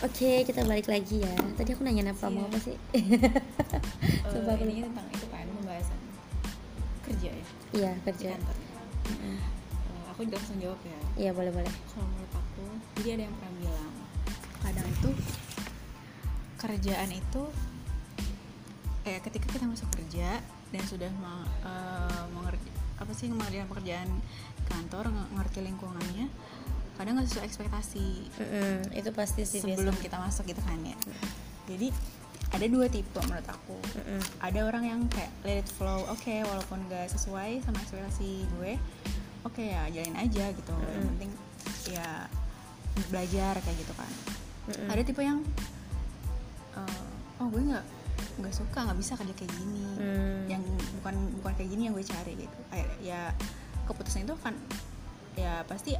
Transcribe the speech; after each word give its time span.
Oke, 0.00 0.48
kita 0.48 0.64
balik 0.64 0.88
lagi 0.88 1.20
ya. 1.20 1.34
Tadi 1.54 1.76
aku 1.76 1.84
nanya 1.84 2.08
apa 2.08 2.26
mau 2.26 2.40
Iya. 2.40 2.48
apa 2.48 2.58
sih? 2.58 2.76
Eh, 4.20 4.32
Coba 4.32 4.54
aku 4.54 4.64
ini 4.64 4.80
tentang 4.80 5.06
itu 5.10 5.26
kan 5.28 5.44
pembahasan 5.44 5.98
kerja 7.02 7.30
ya 7.30 7.44
Iya, 7.72 7.90
di 7.92 8.02
kerja. 8.06 8.28
kantor. 8.32 8.56
Eh, 9.10 9.38
aku 10.08 10.20
juga 10.24 10.36
langsung 10.38 10.58
jawab 10.58 10.80
ya. 10.82 10.98
Iya, 11.18 11.30
boleh 11.34 11.50
boleh. 11.50 11.72
Kalau 11.90 12.06
menurut 12.06 12.32
aku, 12.32 12.64
jadi 12.96 13.08
ada 13.14 13.22
yang 13.26 13.34
pernah 13.36 13.54
bilang 13.58 13.92
kadang 14.60 14.88
itu 14.88 15.10
kerjaan 16.56 17.10
itu 17.10 17.42
eh 19.02 19.16
ketika 19.18 19.46
kita 19.48 19.64
masuk 19.64 19.88
kerja 19.90 20.28
dan 20.70 20.82
sudah 20.84 21.08
ma- 21.16 21.48
eh, 21.64 22.24
mengerti 22.30 22.68
apa 22.96 23.12
sih 23.12 23.28
mengerjakan 23.28 23.66
pekerjaan 23.66 24.08
kantor 24.66 25.08
nge- 25.08 25.30
ngerti 25.34 25.58
lingkungannya 25.64 26.28
kadang 27.00 27.16
nggak 27.16 27.26
sesuai 27.26 27.46
ekspektasi 27.46 28.08
Mm-mm, 28.36 28.92
itu 28.92 29.10
pasti 29.10 29.42
sih 29.42 29.64
sebelum 29.64 29.90
biasa. 29.90 30.04
kita 30.04 30.16
masuk 30.20 30.44
gitu 30.46 30.60
kan 30.60 30.76
ya 30.84 30.96
jadi 31.64 31.88
ada 32.50 32.66
dua 32.66 32.86
tipe 32.86 33.16
menurut 33.16 33.46
aku 33.46 33.78
Mm-mm. 33.96 34.20
ada 34.38 34.60
orang 34.62 34.84
yang 34.84 35.00
kayak 35.08 35.32
let 35.40 35.58
it 35.58 35.68
flow 35.70 36.04
oke 36.06 36.28
walaupun 36.44 36.84
gak 36.86 37.08
sesuai 37.08 37.64
sama 37.64 37.80
ekspektasi 37.80 38.44
gue 38.52 38.76
oke 39.42 39.62
ya 39.62 39.88
jalin 39.88 40.12
aja 40.14 40.44
gitu 40.50 40.74
yang 40.76 40.84
Mm-mm. 41.00 41.10
penting 41.16 41.30
ya 41.88 42.28
belajar 43.08 43.56
kayak 43.56 43.76
gitu 43.78 43.92
kan 43.96 44.10
Mm-mm. 44.68 44.88
ada 44.88 45.00
tipe 45.00 45.22
yang 45.22 45.40
eh, 46.76 47.04
oh 47.40 47.48
gue 47.48 47.62
nggak 47.64 47.84
nggak 48.40 48.54
suka 48.54 48.78
nggak 48.84 48.98
bisa 48.98 49.12
kerja 49.16 49.34
kayak 49.34 49.52
gini 49.54 49.88
Hmm. 50.00 50.48
yang 50.48 50.64
bukan 51.00 51.12
bukan 51.40 51.52
kayak 51.54 51.70
gini 51.70 51.82
yang 51.84 51.92
gue 51.92 52.00
cari 52.02 52.32
gitu 52.32 52.58
Kayak, 52.72 52.88
ya 53.04 53.20
keputusan 53.84 54.24
itu 54.24 54.32
kan 54.40 54.56
ya 55.36 55.60
pasti 55.64 55.92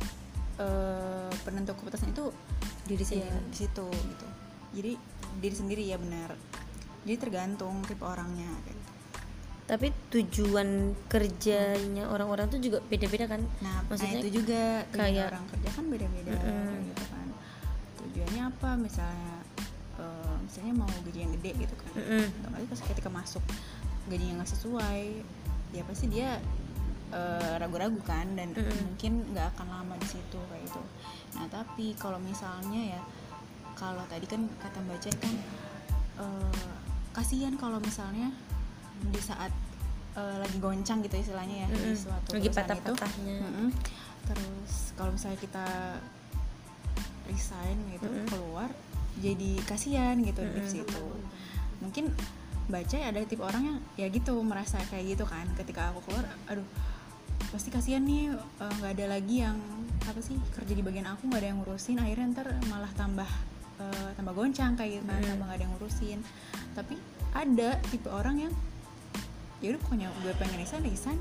eh, 0.60 1.30
penentu 1.43 1.73
keputusan 1.74 2.12
itu 2.12 2.24
diri 2.85 3.01
ya, 3.01 3.09
sendiri. 3.24 3.38
di 3.48 3.57
situ 3.57 3.87
gitu 3.88 4.26
jadi 4.71 4.93
diri 5.40 5.54
sendiri 5.57 5.82
ya 5.82 5.96
benar 5.96 6.37
jadi 7.02 7.16
tergantung 7.16 7.80
tipe 7.88 8.04
orangnya 8.04 8.51
gitu. 8.68 8.79
Tapi 9.65 9.87
tujuan 10.10 10.98
kerjanya 11.07 12.10
orang-orang 12.10 12.51
tuh 12.51 12.59
juga 12.59 12.82
beda-beda 12.90 13.30
kan? 13.30 13.38
nah 13.62 13.87
Maksudnya 13.87 14.18
nah, 14.18 14.23
itu 14.26 14.30
juga 14.43 14.62
kayak- 14.90 15.30
orang 15.30 15.46
kerja 15.46 15.68
kan 15.70 15.85
beda-beda 15.87 16.32
kayak 16.35 16.82
gitu 16.90 17.04
kan 17.07 17.26
tujuannya 18.02 18.42
apa 18.51 18.70
misalnya 18.76 19.35
eh, 19.96 20.37
misalnya 20.42 20.74
mau 20.74 20.90
gaji 21.07 21.18
yang 21.23 21.32
gede 21.38 21.51
gitu 21.63 21.74
kan 21.79 21.92
Mm-mm. 21.96 22.24
otomatis 22.42 22.66
pas 22.68 22.80
ketika 22.90 23.10
masuk 23.15 23.45
gajinya 24.10 24.42
nggak 24.42 24.51
sesuai 24.51 25.02
ya 25.70 25.82
pasti 25.87 26.07
dia 26.10 26.30
eh, 27.11 27.53
ragu-ragu 27.59 28.01
kan 28.07 28.27
dan 28.39 28.55
Mm-mm. 28.55 28.95
mungkin 28.95 29.13
nggak 29.35 29.55
akan 29.57 29.66
lama 29.71 29.95
di 29.99 30.09
situ 30.09 30.39
kayak 30.51 30.63
gitu 30.66 30.83
nah 31.39 31.47
tapi 31.51 31.95
kalau 31.99 32.19
misalnya 32.19 32.99
ya 32.99 33.01
kalau 33.79 34.05
tadi 34.11 34.27
kan 34.29 34.45
kata 34.61 34.79
mbak 34.85 34.99
Jen 35.03 35.16
kan 35.19 35.35
eh, 36.23 36.71
kasihan 37.15 37.55
kalau 37.59 37.79
misalnya 37.83 38.31
di 39.01 39.21
saat 39.23 39.51
eh, 40.19 40.37
lagi 40.38 40.59
goncang 40.59 41.01
gitu 41.03 41.16
istilahnya 41.19 41.66
ya 41.66 41.69
di 41.71 41.81
Mm-mm. 41.81 41.97
suatu 41.97 42.29
Lagi 42.37 42.49
perusahaan 42.51 42.77
itu 42.79 42.93
patah-patahnya. 42.93 43.37
Mm-mm. 43.43 43.69
terus 44.31 44.73
kalau 44.95 45.11
misalnya 45.15 45.38
kita 45.41 45.66
resign 47.31 47.77
gitu 47.95 48.07
Mm-mm. 48.07 48.27
keluar 48.27 48.71
jadi 49.21 49.51
kasihan 49.66 50.16
gitu 50.23 50.43
di 50.43 50.61
Mm-mm. 50.61 50.71
situ 50.71 51.05
mungkin 51.81 52.13
baca 52.71 52.97
ada 53.03 53.19
tipe 53.27 53.43
orang 53.43 53.63
yang 53.66 53.79
ya 53.99 54.07
gitu 54.07 54.38
merasa 54.47 54.79
kayak 54.95 55.19
gitu 55.19 55.25
kan 55.27 55.43
ketika 55.59 55.91
aku 55.91 56.07
keluar 56.07 56.23
aduh 56.47 56.63
pasti 57.51 57.68
kasihan 57.74 58.02
nih 58.02 58.34
eh, 58.34 58.73
nggak 58.80 58.93
ada 58.98 59.06
lagi 59.18 59.43
yang 59.43 59.59
apa 60.06 60.20
sih 60.24 60.38
kerja 60.54 60.73
di 60.73 60.82
bagian 60.82 61.06
aku 61.10 61.29
nggak 61.29 61.40
ada 61.43 61.48
yang 61.51 61.59
ngurusin. 61.62 61.98
Akhirnya 61.98 62.26
ntar 62.34 62.48
malah 62.70 62.90
tambah 62.95 63.30
eh, 63.82 64.09
tambah 64.15 64.32
goncang 64.34 64.78
kayak 64.78 65.00
gitu 65.00 65.04
kan 65.10 65.20
Mm. 65.20 65.30
tambah 65.34 65.44
nggak 65.50 65.58
ada 65.58 65.64
yang 65.66 65.75
ngurusin. 65.76 66.19
Tapi 66.75 66.94
ada 67.34 67.69
tipe 67.91 68.08
orang 68.10 68.36
yang 68.48 68.52
ya 69.60 69.76
udah 69.76 69.80
pokoknya 69.84 70.08
gue 70.25 70.32
pengen 70.38 70.58
resign 70.62 70.82
resign. 70.86 71.19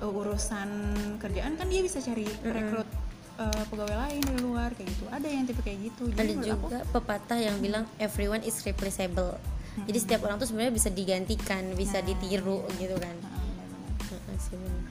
Uh, 0.00 0.08
urusan 0.08 0.96
kerjaan 1.20 1.60
kan 1.60 1.68
dia 1.68 1.84
bisa 1.84 2.00
cari 2.00 2.24
rekrut 2.40 2.88
uh, 3.36 3.64
pegawai 3.68 3.96
lain 4.08 4.24
dari 4.24 4.40
luar 4.40 4.72
kayak 4.72 4.88
gitu. 4.96 5.04
Ada 5.12 5.28
yang 5.28 5.44
tipe 5.44 5.60
kayak 5.60 5.92
gitu. 5.92 6.08
Ada 6.08 6.24
menurut 6.24 6.40
aku, 6.40 6.68
juga 6.72 6.78
pepatah 6.88 7.36
yang 7.36 7.60
bilang 7.60 7.84
everyone 8.00 8.40
is 8.40 8.56
replaceable. 8.64 9.36
Jadi 9.84 9.98
setiap 10.00 10.24
orang 10.24 10.40
tuh 10.40 10.48
sebenarnya 10.48 10.72
bisa 10.72 10.88
digantikan, 10.88 11.62
bisa 11.76 12.00
Nah, 12.00 12.06
ditiru 12.08 12.64
gitu 12.80 12.96
kan. 12.96 13.12
Nah, 13.20 14.36
sih, 14.40 14.56
bener. 14.56 14.88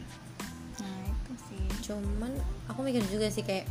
Sih. 1.47 1.65
Cuman 1.89 2.31
aku 2.67 2.83
mikir 2.83 3.03
juga 3.07 3.31
sih 3.31 3.43
kayak 3.47 3.65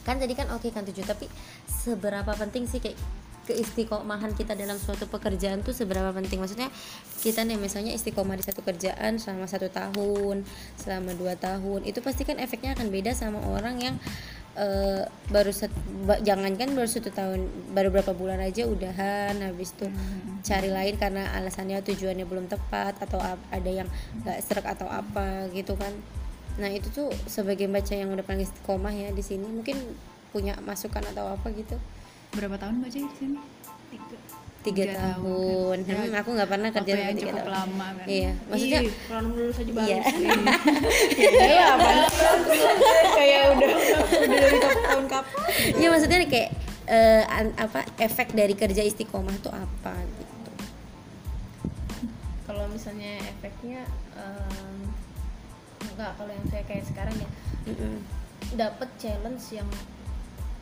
kan 0.00 0.16
tadi 0.16 0.32
kan 0.32 0.48
oke 0.56 0.64
kan 0.72 0.82
tujuh 0.88 1.04
tapi 1.04 1.28
seberapa 1.68 2.32
penting 2.32 2.64
sih 2.64 2.80
kayak 2.80 2.96
keistiqomahan 3.50 4.30
kita 4.38 4.54
dalam 4.54 4.78
suatu 4.78 5.10
pekerjaan 5.10 5.60
tuh 5.66 5.74
seberapa 5.74 6.14
penting? 6.14 6.38
Maksudnya 6.38 6.70
kita 7.20 7.42
nih 7.42 7.58
misalnya 7.58 7.90
istiqomah 7.92 8.38
di 8.38 8.44
satu 8.46 8.62
kerjaan 8.62 9.18
selama 9.18 9.50
satu 9.50 9.66
tahun 9.68 10.46
selama 10.78 11.18
dua 11.18 11.34
tahun 11.34 11.82
itu 11.84 11.98
pasti 12.00 12.22
kan 12.22 12.38
efeknya 12.38 12.78
akan 12.78 12.88
beda 12.88 13.10
sama 13.12 13.42
orang 13.42 13.76
yang 13.82 13.96
eh, 14.54 15.02
baru 15.30 15.50
set, 15.50 15.72
ba- 16.06 16.22
jangankan 16.22 16.74
baru 16.74 16.88
satu 16.88 17.10
tahun 17.10 17.46
baru 17.74 17.90
berapa 17.90 18.12
bulan 18.14 18.38
aja 18.38 18.66
udahan 18.66 19.34
habis 19.42 19.74
itu 19.74 19.86
cari 20.46 20.70
lain 20.70 20.94
karena 20.96 21.30
alasannya 21.36 21.82
tujuannya 21.84 22.26
belum 22.26 22.46
tepat 22.46 23.02
atau 23.02 23.18
ada 23.50 23.70
yang 23.70 23.88
nggak 24.22 24.38
serak 24.46 24.66
atau 24.66 24.86
apa 24.86 25.50
gitu 25.52 25.74
kan 25.74 25.90
nah 26.56 26.68
itu 26.68 26.88
tuh 26.88 27.08
sebagai 27.26 27.66
baca 27.66 27.92
yang 27.92 28.10
udah 28.10 28.22
paling 28.22 28.42
istiqomah 28.42 28.90
ya 28.90 29.08
di 29.10 29.20
sini. 29.20 29.44
Mungkin 29.44 29.76
punya 30.30 30.58
masukan 30.60 31.04
atau 31.04 31.30
apa 31.30 31.46
gitu. 31.50 31.76
Berapa 32.30 32.56
tahun 32.56 32.80
baca 32.80 32.96
di 32.96 33.12
sini? 33.12 33.38
Tiga. 33.90 34.16
Tiga 34.60 34.84
Tiga 34.84 34.92
tahun, 34.92 35.76
tahun. 35.80 35.96
Hmm, 36.04 36.12
aku 36.14 36.28
nggak 36.30 36.50
pernah 36.50 36.68
kerja 36.70 36.92
yang 36.92 37.08
tiga 37.10 37.22
cukup 37.26 37.40
tahun. 37.40 37.50
lama 37.50 37.86
kan? 37.90 38.04
Iya. 38.04 38.32
Maksudnya 38.44 38.80
kalau 39.06 39.28
lulus 39.30 39.56
aja 39.56 39.72
baru 39.72 39.88
Iya. 39.88 40.00
sih. 40.04 40.26
iya 41.48 41.64
apa 41.70 41.90
kayak 43.16 43.42
udah 43.50 43.70
udah 44.20 44.28
dari 44.36 44.58
tahun 44.60 45.06
kapan 45.06 45.40
Iya 45.74 45.88
maksudnya 45.88 46.18
kayak 46.22 46.50
eh, 46.86 47.22
an- 47.26 47.56
apa 47.56 47.80
efek 47.98 48.28
dari 48.32 48.52
kerja 48.52 48.82
istiqomah 48.82 49.32
tuh 49.40 49.48
apa 49.50 49.96
gitu? 49.96 50.52
Kalau 52.44 52.64
misalnya 52.68 53.16
efeknya 53.32 53.80
em, 54.12 54.76
enggak 55.84 56.12
kalau 56.16 56.32
yang 56.32 56.46
saya 56.52 56.62
kayak 56.68 56.84
sekarang 56.86 57.16
ya. 57.16 57.28
Mm-mm. 57.68 57.96
dapat 58.56 58.88
challenge 58.96 59.44
yang 59.52 59.68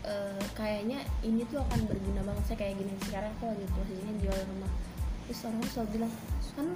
eh, 0.03 0.43
kayaknya 0.59 0.99
ini 1.23 1.47
tuh 1.47 1.63
akan 1.63 1.87
berguna 1.87 2.21
banget. 2.27 2.45
Saya 2.53 2.59
kayak 2.59 2.75
gini 2.79 2.93
sekarang 3.07 3.31
aku 3.39 3.51
lagi 3.55 3.67
posisinya 3.71 4.15
jual 4.19 4.39
rumah 4.51 4.73
terus 5.29 5.45
orang 5.45 5.61
tuh 5.61 5.71
selalu 5.71 5.91
bilang 6.01 6.13
kan 6.57 6.67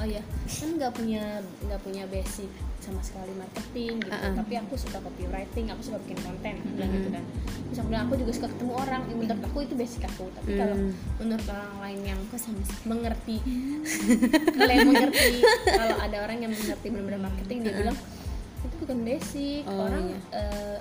oh 0.00 0.06
ya 0.08 0.22
kan 0.48 0.68
nggak 0.74 0.92
punya 0.96 1.22
nggak 1.62 1.80
punya 1.86 2.02
basic 2.08 2.50
sama 2.80 2.98
sekali 3.04 3.30
marketing 3.36 4.00
gitu. 4.00 4.10
Uh-uh. 4.10 4.34
tapi 4.40 4.56
aku 4.56 4.74
suka 4.74 4.98
copywriting 5.04 5.68
aku 5.68 5.84
suka 5.84 6.00
bikin 6.02 6.18
konten 6.24 6.54
aku 6.64 6.70
bilang 6.74 6.90
gitu 6.96 7.08
kan. 7.12 7.24
Terus 7.70 7.78
aku 7.78 7.88
bilang 7.92 8.04
aku 8.08 8.14
juga 8.18 8.32
suka 8.34 8.48
ketemu 8.50 8.72
orang 8.74 9.02
Ya, 9.06 9.14
menurut 9.14 9.42
aku 9.46 9.58
itu 9.62 9.74
basic 9.76 10.02
aku. 10.08 10.24
Tapi 10.34 10.50
kalau 10.58 10.74
Hmm. 10.80 10.92
menurut 11.20 11.46
orang 11.46 11.72
lain 11.84 12.00
yang 12.02 12.20
mengerti 12.88 13.36
kalau 14.56 14.72
yang 14.72 14.88
mengerti 14.88 15.32
kalau 15.78 15.96
ada 16.00 16.16
orang 16.24 16.38
yang 16.40 16.52
mengerti 16.56 16.86
benar-benar 16.90 17.20
marketing 17.30 17.58
dia 17.62 17.74
bilang 17.76 17.98
itu 18.60 18.74
bukan 18.80 18.98
basic. 19.04 19.62
Oh, 19.68 19.86
orang 19.86 20.04
iya. 20.10 20.18
eh, 20.40 20.76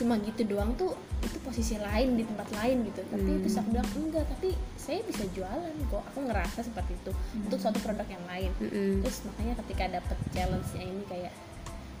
cuma 0.00 0.16
gitu 0.18 0.42
doang 0.46 0.72
tuh 0.74 0.96
itu 1.20 1.36
posisi 1.40 1.76
lain 1.76 2.16
di 2.16 2.24
tempat 2.24 2.48
lain 2.54 2.82
gitu 2.82 3.04
tapi 3.06 3.30
Hmm. 3.30 3.40
terus 3.40 3.54
aku 3.54 3.68
bilang 3.70 3.88
enggak 3.92 4.24
tapi 4.26 4.48
saya 4.74 5.04
bisa 5.04 5.28
jualan 5.30 5.60
kok 5.86 6.02
aku 6.02 6.18
ngerasa 6.22 6.58
seperti 6.62 6.92
itu 6.94 7.12
untuk 7.36 7.58
suatu 7.58 7.78
produk 7.78 8.08
yang 8.08 8.24
lain 8.24 8.50
Mm-mm. 8.58 9.04
terus 9.04 9.20
makanya 9.22 9.54
ketika 9.60 9.84
dapet 9.92 10.16
challenge-nya 10.30 10.82
ini 10.82 11.04
kayak 11.04 11.32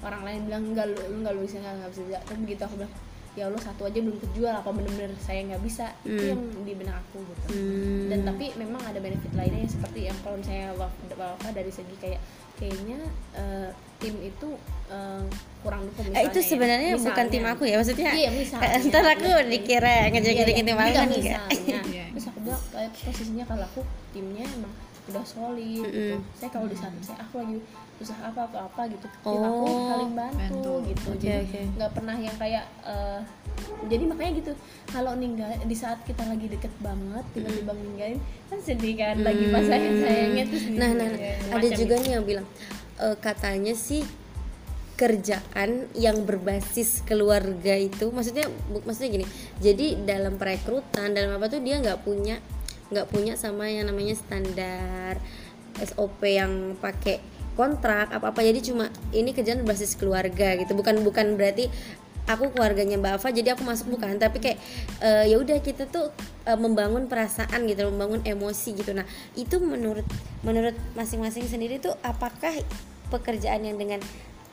orang 0.00 0.22
lain 0.22 0.40
bilang 0.42 0.64
enggak 0.66 0.86
lu 0.88 0.96
lu 1.06 1.16
nggak 1.20 1.34
lu 1.34 1.40
bisa 1.42 1.56
nggak 1.58 1.74
nggak 1.76 1.90
bisa 1.90 2.02
bisa 2.06 2.18
tapi 2.24 2.38
begitu 2.42 2.62
aku 2.62 2.74
bilang 2.76 2.94
ya 3.30 3.46
Allah 3.46 3.62
satu 3.62 3.82
aja 3.84 3.98
belum 4.00 4.18
kejual 4.18 4.54
apa 4.56 4.70
bener-bener 4.70 5.12
saya 5.16 5.40
nggak 5.44 5.62
bisa 5.62 5.86
itu 6.02 6.18
Hmm. 6.18 6.30
yang 6.30 6.40
di 6.64 6.74
benak 6.74 6.96
aku 6.98 7.18
gitu 7.22 7.46
Hmm. 7.52 8.08
dan 8.08 8.20
tapi 8.24 8.44
memang 8.56 8.82
ada 8.82 8.98
benefit 8.98 9.30
lainnya 9.32 9.60
yang 9.60 9.70
seperti 9.70 10.00
yang 10.08 10.18
kalau 10.18 10.34
misalnya 10.34 10.72
waf- 10.74 10.98
wafa 11.12 11.48
dari 11.52 11.70
segi 11.70 11.94
kayak 11.94 12.18
kayaknya 12.56 12.98
eh, 13.36 13.70
tim 14.00 14.14
itu 14.18 14.48
eh, 14.88 15.24
kurang 15.60 15.84
dukung 15.84 16.04
Eh, 16.08 16.24
itu 16.24 16.32
misalnya 16.32 16.34
ya. 16.34 16.48
sebenarnya 16.48 16.90
bukan 16.90 17.04
Misalnya. 17.06 17.30
tim 17.30 17.44
aku 17.46 17.62
ya 17.62 17.74
maksudnya 17.76 18.10
iya 18.12 18.30
misalnya 18.32 18.70
ntar 18.88 19.04
aku 19.06 19.28
Iya. 19.30 19.44
dikira 19.46 19.94
ngejek-ngejekin 20.08 20.64
tim 20.64 20.74
aku 20.74 20.90
kan 20.90 21.06
misalnya 21.06 21.38
Iya. 21.86 22.04
terus 22.10 22.24
aku 22.26 22.38
bilang 22.40 22.62
kayak 22.66 22.90
posisinya 22.96 23.44
kalau 23.46 23.64
aku 23.66 23.80
timnya 24.10 24.44
emang 24.48 24.72
udah 25.06 25.24
solid 25.24 25.82
gitu 25.82 26.16
Mm-mm. 26.16 26.22
saya 26.32 26.50
kalau 26.50 26.66
di 26.66 26.76
saat 26.76 26.92
saya 27.00 27.18
aku 27.18 27.34
lagi 27.36 27.56
usaha 27.98 28.20
apa 28.22 28.40
apa 28.42 28.58
apa 28.64 28.82
gitu 28.86 29.04
tim 29.04 29.42
aku 29.42 29.64
Oh, 29.66 29.88
saling 29.90 30.12
bantu, 30.14 30.38
bantu. 30.38 30.72
gitu 30.86 31.08
Oke, 31.10 31.20
jadi 31.20 31.60
nggak 31.74 31.90
pernah 31.92 32.16
yang 32.16 32.36
kayak 32.36 32.64
eh, 32.82 33.18
jadi 33.82 34.04
makanya 34.06 34.32
gitu 34.38 34.52
kalau 34.86 35.12
ninggal 35.14 35.50
di 35.60 35.74
saat 35.74 35.98
kita 36.02 36.22
lagi 36.22 36.46
deket 36.46 36.72
banget 36.78 37.24
tiba-tiba 37.32 37.72
ninggalin 37.74 38.18
kan 38.46 38.58
sedih 38.58 38.94
kan 38.94 39.16
lagi 39.20 39.44
pas 39.48 39.62
sayang 39.62 39.96
sayangnya 39.98 40.44
terus 40.46 40.64
nah, 40.70 40.90
nah, 40.90 41.06
nah, 41.06 41.10
ya, 41.12 41.34
ada 41.50 41.66
juga 41.70 41.94
gitu. 41.94 41.94
nih 42.00 42.10
yang 42.12 42.24
bilang 42.24 42.46
e, 43.00 43.16
katanya 43.18 43.72
sih 43.72 44.04
kerjaan 45.00 45.88
yang 45.96 46.28
berbasis 46.28 47.00
keluarga 47.08 47.72
itu 47.72 48.12
maksudnya 48.12 48.44
maksudnya 48.84 49.10
gini 49.16 49.26
jadi 49.56 49.96
dalam 50.04 50.36
perekrutan 50.36 51.16
dalam 51.16 51.40
apa 51.40 51.48
tuh 51.48 51.64
dia 51.64 51.80
nggak 51.80 52.04
punya 52.04 52.36
nggak 52.92 53.08
punya 53.08 53.32
sama 53.40 53.72
yang 53.72 53.88
namanya 53.88 54.12
standar 54.12 55.16
SOP 55.80 56.20
yang 56.28 56.76
pakai 56.76 57.24
kontrak 57.56 58.12
apa 58.12 58.28
apa 58.28 58.40
jadi 58.44 58.60
cuma 58.60 58.92
ini 59.16 59.32
kerjaan 59.32 59.64
berbasis 59.64 59.96
keluarga 59.96 60.60
gitu 60.60 60.76
bukan 60.76 61.00
bukan 61.00 61.40
berarti 61.40 61.72
aku 62.28 62.52
keluarganya 62.52 62.96
Mbak 63.00 63.12
Ava 63.20 63.28
jadi 63.32 63.48
aku 63.54 63.62
masuk 63.64 63.96
bukan 63.96 64.18
tapi 64.20 64.38
kayak 64.42 64.58
eh, 65.00 65.32
ya 65.32 65.36
udah 65.40 65.58
kita 65.62 65.88
tuh 65.88 66.12
eh, 66.44 66.58
membangun 66.58 67.06
perasaan 67.06 67.64
gitu 67.66 67.88
membangun 67.88 68.20
emosi 68.26 68.76
gitu. 68.76 68.92
Nah 68.92 69.06
itu 69.34 69.58
menurut 69.62 70.04
menurut 70.44 70.76
masing-masing 70.94 71.46
sendiri 71.48 71.80
tuh 71.80 71.94
apakah 72.04 72.52
pekerjaan 73.10 73.64
yang 73.66 73.76
dengan 73.80 74.00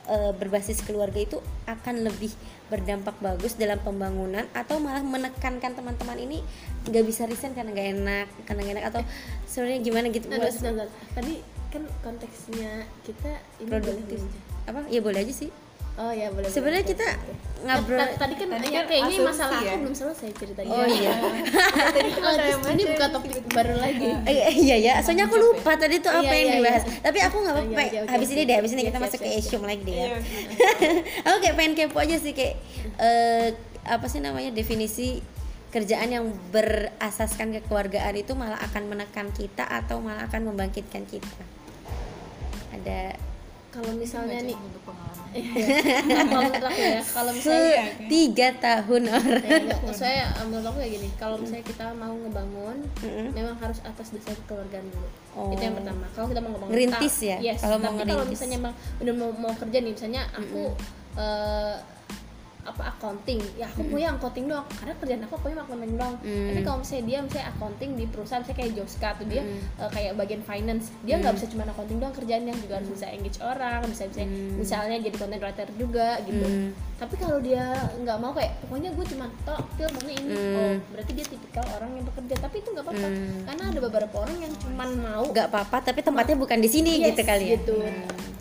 eh, 0.07 0.31
berbasis 0.33 0.81
keluarga 0.83 1.19
itu 1.21 1.37
akan 1.67 2.07
lebih 2.07 2.31
berdampak 2.67 3.15
bagus 3.23 3.55
dalam 3.55 3.79
pembangunan 3.79 4.43
atau 4.51 4.79
malah 4.83 5.03
menekankan 5.03 5.71
teman-teman 5.71 6.19
ini 6.19 6.43
nggak 6.87 7.03
bisa 7.07 7.23
resign 7.23 7.55
karena 7.55 7.71
nggak 7.71 7.89
enak 7.95 8.27
karena 8.43 8.59
nggak 8.63 8.75
enak 8.79 8.85
atau 8.91 9.01
sebenarnya 9.47 9.79
gimana 9.83 10.05
gitu? 10.11 10.25
Nah, 10.27 10.87
tadi 11.15 11.33
kan 11.67 11.83
konteksnya 11.99 12.87
kita 13.03 13.31
ini 13.59 13.71
produktif. 13.71 14.19
boleh 14.23 14.67
apa? 14.67 14.79
Ya 14.91 14.99
boleh 15.03 15.19
aja 15.23 15.35
sih 15.35 15.51
oh 15.97 16.11
ya 16.11 16.29
boleh 16.29 16.45
sebenarnya 16.45 16.85
kita 16.85 17.07
ngobrol 17.57 17.97
Ta- 17.97 18.21
tadi 18.21 18.33
kan 18.37 18.47
Tadi 18.53 18.67
ya, 18.69 18.71
kan 18.71 18.85
kayaknya 18.85 19.17
masalah 19.19 19.57
ya. 19.59 19.73
aku 19.73 19.81
belum 19.81 19.95
selesai 19.97 20.29
ceritanya 20.29 20.69
oh 20.71 20.85
iya 20.85 21.13
tadi 21.97 22.09
tuh 22.13 22.21
Oh, 22.21 22.33
terus 22.37 22.57
ini 22.69 22.83
buka 22.85 23.05
topik 23.09 23.31
baru 23.49 23.75
lagi 23.75 24.09
iya 24.29 24.75
ya, 24.77 24.93
soalnya 25.01 25.25
aku 25.25 25.35
lupa 25.35 25.73
tadi 25.73 25.97
tuh 25.97 26.13
apa 26.13 26.21
Iya, 26.23 26.37
yang 26.37 26.47
iya, 26.47 26.57
dibahas. 26.59 26.83
Tapi 27.01 27.17
aku 27.17 27.35
nggak 27.41 27.53
apa-apa. 27.55 27.83
habis 28.07 28.29
ini 28.29 28.41
deh, 28.43 28.55
habis 28.55 28.71
ini 28.71 28.83
kita 28.85 28.99
masuk 28.99 29.19
ke 29.19 29.29
Asium 29.31 29.63
lagi 29.63 29.81
deh 29.81 29.95
ya. 29.95 30.07
Aku 31.27 31.37
kayak 31.39 31.55
pengen 31.55 31.73
kepo 31.73 31.97
aja 31.97 32.15
sih 32.15 32.31
kayak 32.31 32.61
eh, 32.97 33.47
apa 33.83 34.05
sih 34.05 34.19
namanya 34.19 34.51
definisi 34.51 35.17
kerjaan 35.67 36.09
yang 36.09 36.25
berasaskan 36.51 37.57
kekeluargaan 37.57 38.15
itu 38.15 38.31
malah 38.33 38.59
akan 38.61 38.87
menekan 38.87 39.31
kita 39.31 39.65
atau 39.65 39.97
malah 39.97 40.25
akan 40.25 40.53
membangkitkan 40.53 41.03
kita. 41.03 41.41
Ada 42.71 43.17
kalau 43.67 43.91
misalnya 43.93 44.39
nih 44.41 44.55
untuk 44.55 44.81
pengalaman. 44.83 45.15
Kalau 46.07 46.41
menurut 46.41 46.65
aku 46.65 46.81
ya 46.81 47.01
kalau 47.05 47.31
misalnya 47.31 47.61
Iya, 47.67 47.83
tiga 48.07 48.47
tahun 48.57 49.03
orang. 49.07 49.43
Ya, 49.43 49.57
enggak, 49.59 49.79
saya 49.93 50.23
menurut 50.41 50.65
aku 50.65 50.77
kayak 50.79 50.93
gini. 50.97 51.09
Kalau 51.13 51.35
misalnya 51.37 51.65
kita 51.67 51.85
mau 51.93 52.15
ngebangun 52.15 52.77
memang 53.35 53.55
harus 53.59 53.79
atas 53.83 54.07
dasar 54.11 54.33
keluargaan 54.45 54.87
dulu. 54.87 55.09
Oh. 55.35 55.53
itu 55.53 55.61
yang 55.61 55.77
pertama. 55.77 56.09
Kalau 56.11 56.27
kita 56.27 56.39
mau 56.39 56.49
ngebangun 56.51 56.71
Ngerintis 56.73 57.15
ta- 57.15 57.27
ya? 57.27 57.37
yes, 57.43 57.59
Kalau 57.61 57.77
mau 57.77 57.93
tapi 57.93 58.09
kalau 58.09 58.25
misalnya 58.25 58.57
mau, 58.57 58.73
mau 59.31 59.53
kerja 59.53 59.77
nih 59.77 59.91
misalnya 59.93 60.21
aku 60.31 60.61
eh, 61.19 61.75
apa 62.67 62.83
accounting 62.89 63.39
ya 63.55 63.65
aku 63.65 63.79
mau 63.81 63.95
yang 63.97 64.15
accounting 64.15 64.45
doang 64.45 64.67
karena 64.69 64.93
kerjaan 64.93 65.21
aku 65.21 65.33
pokoknya 65.37 65.57
accounting 65.59 65.93
doang 65.93 66.15
Mm. 66.19 66.47
tapi 66.47 66.59
kalau 66.61 66.77
misalnya 66.77 67.03
dia 67.05 67.19
misalnya 67.21 67.47
accounting 67.49 67.91
di 67.93 68.05
perusahaan 68.05 68.41
misalnya 68.41 68.59
kayak 68.59 68.71
Joska 68.73 69.09
tuh 69.15 69.25
dia 69.25 69.41
eh, 69.77 69.89
kayak 69.89 70.11
bagian 70.13 70.41
finance 70.41 70.85
dia 71.01 71.15
nggak 71.15 71.33
bisa 71.33 71.45
cuma 71.47 71.63
accounting 71.63 71.97
doang 71.97 72.11
kerjaannya 72.11 72.53
juga 72.57 72.73
harus 72.75 72.89
bisa 72.89 73.05
engage 73.07 73.39
orang 73.39 73.79
bisa 73.85 74.03
bisa 74.05 74.21
misalnya 74.53 74.97
jadi 74.99 75.15
content 75.15 75.41
writer 75.41 75.67
juga 75.73 76.19
gitu 76.21 76.43
Mm. 76.43 76.69
tapi 76.95 77.15
kalau 77.15 77.37
dia 77.39 77.63
nggak 77.95 78.17
mau 78.17 78.31
kayak 78.31 78.51
pokoknya 78.59 78.89
gue 78.91 79.05
cuma 79.07 79.25
tok 79.41 79.63
feel 79.73 79.89
maunya 79.91 80.15
ini 80.15 80.27
Hmm. 80.27 80.55
oh 80.55 80.73
berarti 80.89 81.11
dia 81.13 81.25
tipikal 81.25 81.65
orang 81.71 81.89
yang 81.93 82.05
bekerja 82.05 82.35
tapi 82.37 82.55
itu 82.57 82.69
nggak 82.69 82.83
apa-apa 82.83 83.07
Hmm. 83.07 83.39
karena 83.43 83.63
ada 83.67 83.79
beberapa 83.81 84.15
orang 84.19 84.37
yang 84.39 84.53
cuman 84.57 84.89
mau 84.97 85.23
Gak 85.29 85.47
apa-apa, 85.47 85.77
tapi 85.83 85.99
tempatnya 86.01 86.35
bukan 86.35 86.57
di 86.57 86.67
sini 86.67 86.91
Yes, 86.97 87.07
gitu 87.09 87.21
kali 87.23 87.45
ya. 87.45 87.55
gitu. 87.55 87.77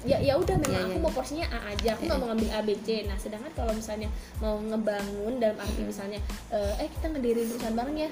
ya 0.03 0.19
ya 0.19 0.35
udah 0.35 0.55
memang 0.57 0.71
Iya, 0.73 0.87
aku 0.87 0.95
iya. 0.95 1.03
mau 1.03 1.11
porsinya 1.11 1.47
A 1.49 1.59
aja 1.69 1.89
aku 1.93 2.03
nggak 2.05 2.15
mau 2.17 2.29
ngambil 2.29 2.49
A 2.49 2.61
B 2.63 2.69
C 2.79 3.03
nah 3.05 3.17
sedangkan 3.17 3.51
kalau 3.53 3.73
misalnya 3.73 4.07
mau 4.43 4.61
ngebangun 4.61 5.41
dalam 5.41 5.57
arti 5.61 5.83
misalnya 5.85 6.21
eh, 6.53 6.85
eh 6.85 6.89
kita 6.93 7.13
ngedirin 7.13 7.47
perusahaan 7.49 7.77
bareng 7.77 7.99
ya. 7.99 8.11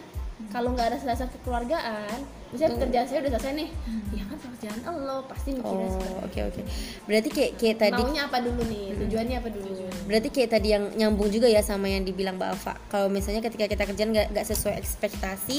Kalau 0.51 0.75
nggak 0.75 0.87
ada 0.91 0.99
dasar 1.07 1.31
kekeluargaan 1.31 2.19
misalnya 2.51 2.75
pekerjaan 2.79 3.07
saya 3.07 3.19
udah 3.23 3.33
selesai 3.39 3.53
nih. 3.55 3.69
Ya 4.15 4.23
kan 4.27 4.37
pekerjaan 4.39 4.79
lo 5.03 5.17
pasti 5.31 5.49
mikirnya 5.55 5.89
Oh, 5.91 6.27
oke 6.27 6.41
oke. 6.51 6.61
Berarti 7.07 7.29
kayak 7.31 7.53
kayak 7.59 7.77
tadi 7.83 8.03
maunya 8.03 8.23
apa 8.27 8.39
dulu 8.43 8.63
nih? 8.67 8.87
Tujuannya 8.99 9.37
apa 9.39 9.49
dulu? 9.51 9.69
Berarti 10.07 10.29
kayak 10.31 10.51
tadi 10.55 10.69
yang 10.75 10.85
nyambung 10.95 11.31
juga 11.31 11.47
ya 11.51 11.63
sama 11.63 11.87
yang 11.91 12.03
dibilang 12.03 12.35
Mbak 12.39 12.49
Alfa. 12.51 12.75
Kalau 12.91 13.11
misalnya 13.11 13.43
ketika 13.47 13.67
kita 13.67 13.85
kerjaan 13.91 14.11
nggak 14.15 14.27
nggak 14.35 14.47
sesuai 14.47 14.75
ekspektasi, 14.79 15.57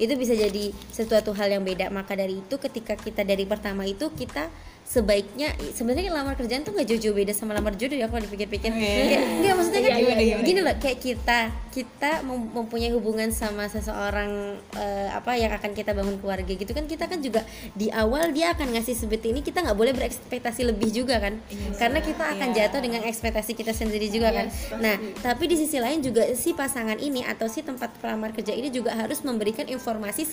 itu 0.00 0.12
bisa 0.16 0.32
jadi 0.32 0.72
sesuatu 0.88 1.32
hal 1.36 1.48
yang 1.52 1.64
beda. 1.64 1.88
Maka 1.92 2.16
dari 2.16 2.40
itu 2.40 2.54
ketika 2.56 2.96
kita 2.96 3.24
dari 3.24 3.44
pertama 3.44 3.84
itu 3.84 4.08
kita 4.12 4.48
sebaiknya 4.88 5.52
sebenarnya 5.70 6.08
lamar 6.08 6.32
kerjaan 6.32 6.64
tuh 6.64 6.72
nggak 6.72 6.88
jauh-jauh 6.88 7.12
beda 7.12 7.30
sama 7.30 7.52
lamar 7.52 7.76
jodoh 7.76 7.92
ya 7.94 8.08
kalau 8.08 8.24
dipikir-pikir. 8.24 8.70
Oh, 8.70 8.80
iya. 8.80 9.20
Nggak 9.38 9.54
maksudnya 9.54 9.80
kan 9.82 9.92
Iya, 9.92 10.00
iya, 10.00 10.16
iya, 10.16 10.36
gini 10.40 10.60
loh 10.60 10.72
kayak 10.74 10.98
kita 10.98 11.38
kita 11.68 12.24
mem- 12.24 12.48
mempunyai 12.50 12.88
hubungan 12.90 13.28
sama 13.28 13.68
seseorang 13.68 14.56
eh, 14.72 15.08
apa 15.10 15.36
yang 15.36 15.52
akan 15.52 15.70
kita 15.72 15.92
bangun 15.92 16.16
keluarga 16.16 16.48
gitu 16.48 16.72
kan 16.72 16.88
kita 16.88 17.04
kan 17.04 17.20
juga 17.20 17.44
di 17.72 17.92
awal 17.92 18.32
dia 18.32 18.50
akan 18.50 18.72
ngasih 18.72 18.96
seperti 18.96 19.30
ini 19.30 19.40
kita 19.40 19.60
nggak 19.60 19.76
boleh 19.76 19.92
berekspektasi 19.92 20.64
lebih 20.64 20.88
juga 20.90 21.20
kan 21.20 21.36
karena 21.76 22.00
kita 22.00 22.24
akan 22.26 22.48
Iya. 22.48 22.66
jatuh 22.66 22.80
dengan 22.80 23.04
ekspektasi 23.04 23.52
kita 23.52 23.70
sendiri 23.70 24.08
juga 24.08 24.32
kan 24.32 24.48
Yes, 24.48 24.72
pasti. 24.72 24.80
nah 24.80 24.96
tapi 25.20 25.44
di 25.46 25.56
sisi 25.56 25.76
lain 25.76 26.00
juga 26.00 26.24
si 26.32 26.50
pasangan 26.50 26.96
ini 26.96 27.22
atau 27.22 27.44
si 27.46 27.60
tempat 27.60 27.92
pelamar 27.94 28.32
kerja 28.32 28.50
ini 28.50 28.72
juga 28.72 28.96
harus 28.96 29.20
memberikan 29.20 29.68
informasi 29.68 30.24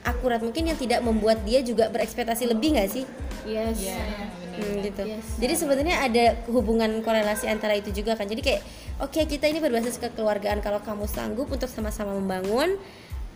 seakurat 0.00 0.40
mungkin 0.40 0.64
yang 0.64 0.76
tidak 0.76 1.00
membuat 1.00 1.44
dia 1.44 1.60
juga 1.60 1.88
berekspektasi 1.88 2.48
lebih 2.48 2.74
nggak 2.74 2.88
sih 2.88 3.04
yes 3.44 3.76
Iya, 3.78 3.96
benar. 3.96 4.28
Hmm, 4.60 4.76
gitu. 4.84 5.02
Yes. 5.08 5.26
Jadi 5.38 5.54
sebenarnya 5.56 5.96
ada 6.02 6.24
hubungan 6.46 7.00
korelasi 7.00 7.48
antara 7.48 7.72
itu 7.72 7.88
juga 7.94 8.12
kan. 8.12 8.28
Jadi 8.28 8.44
kayak 8.44 8.60
oke 9.00 9.16
kita 9.24 9.48
ini 9.48 9.56
berbasis 9.56 9.96
kekeluargaan 9.96 10.60
kalau 10.60 10.76
kamu 10.78 11.08
sanggup 11.08 11.48
untuk 11.48 11.64
sama-sama 11.64 12.12
membangun 12.12 12.76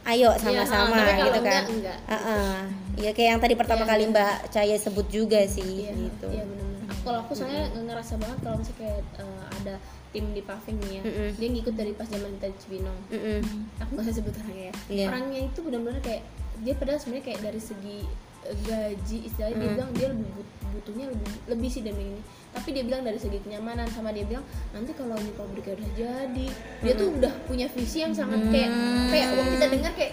ayo 0.04 0.36
sama-sama 0.36 0.92
Iya, 0.92 1.00
tapi 1.00 1.12
kalau 1.16 1.24
gitu 1.24 1.40
kan. 1.40 1.40
enggak, 1.40 1.64
enggak. 1.70 1.98
Heeh. 2.04 2.52
Ya 3.00 3.10
kayak 3.16 3.28
yang 3.32 3.40
tadi 3.40 3.54
pertama 3.56 3.82
Iya, 3.82 3.88
kali. 3.88 4.02
Mbak 4.12 4.34
Caya 4.52 4.76
sebut 4.76 5.06
juga 5.08 5.40
sih 5.48 5.88
Iya, 5.88 5.92
gitu. 5.96 6.28
Iya 6.28 6.44
benar-benar. 6.44 6.84
Aku 6.84 7.00
kalau 7.00 7.18
aku 7.24 7.32
soalnya 7.32 7.64
ngerasa 7.72 8.14
banget 8.20 8.38
kalau 8.44 8.56
misalnya 8.60 8.78
kayak 8.78 9.00
eh, 9.16 9.42
ada 9.62 9.74
tim 10.12 10.24
di 10.30 10.42
Paving 10.44 10.76
nih 10.78 10.90
ya, 10.92 11.02
Mm-mm. 11.02 11.28
dia 11.34 11.48
ngikut 11.48 11.74
dari 11.74 11.90
pas 11.90 12.06
zaman 12.06 12.30
kita 12.36 12.46
di 12.46 12.56
Cibinong. 12.60 12.98
Mm-mm. 13.08 13.38
Aku 13.80 13.90
nggak 13.96 14.04
usah 14.04 14.14
sebut 14.14 14.34
orangnya 14.36 14.64
ya. 14.68 14.74
Iya. 14.92 15.06
Orangnya 15.08 15.40
itu 15.48 15.58
benar-benar 15.58 16.00
kayak 16.04 16.22
dia 16.62 16.74
padahal 16.76 17.00
sebenarnya 17.00 17.24
kayak 17.26 17.40
dari 17.42 17.60
segi 17.60 17.98
eh, 18.44 18.56
gaji 18.62 19.18
istilahnya 19.24 19.56
dia 19.56 19.68
Mm. 19.68 19.76
bilang 19.80 19.90
dia 19.96 20.08
lebih 20.12 20.28
but- 20.36 20.52
butuhnya 20.74 21.06
lebih 21.06 21.30
lebih 21.48 21.68
sih 21.70 21.82
dari 21.82 22.02
ini. 22.02 22.20
Tapi 22.50 22.68
dia 22.70 22.82
bilang 22.82 23.02
dari 23.02 23.18
segi 23.18 23.38
kenyamanan 23.40 23.86
sama 23.90 24.10
dia 24.10 24.26
bilang 24.26 24.44
nanti 24.70 24.90
kalau 24.92 25.14
ini 25.16 25.32
pabriknya 25.32 25.74
udah 25.74 25.90
jadi, 25.94 26.46
dia 26.82 26.92
tuh 26.94 27.08
udah 27.14 27.32
punya 27.46 27.66
visi 27.70 28.02
yang 28.02 28.12
sangat 28.12 28.42
kayak 28.50 28.70
kayak 29.08 29.26
waktu 29.32 29.50
kita 29.54 29.66
dengar 29.70 29.92
kayak 29.96 30.12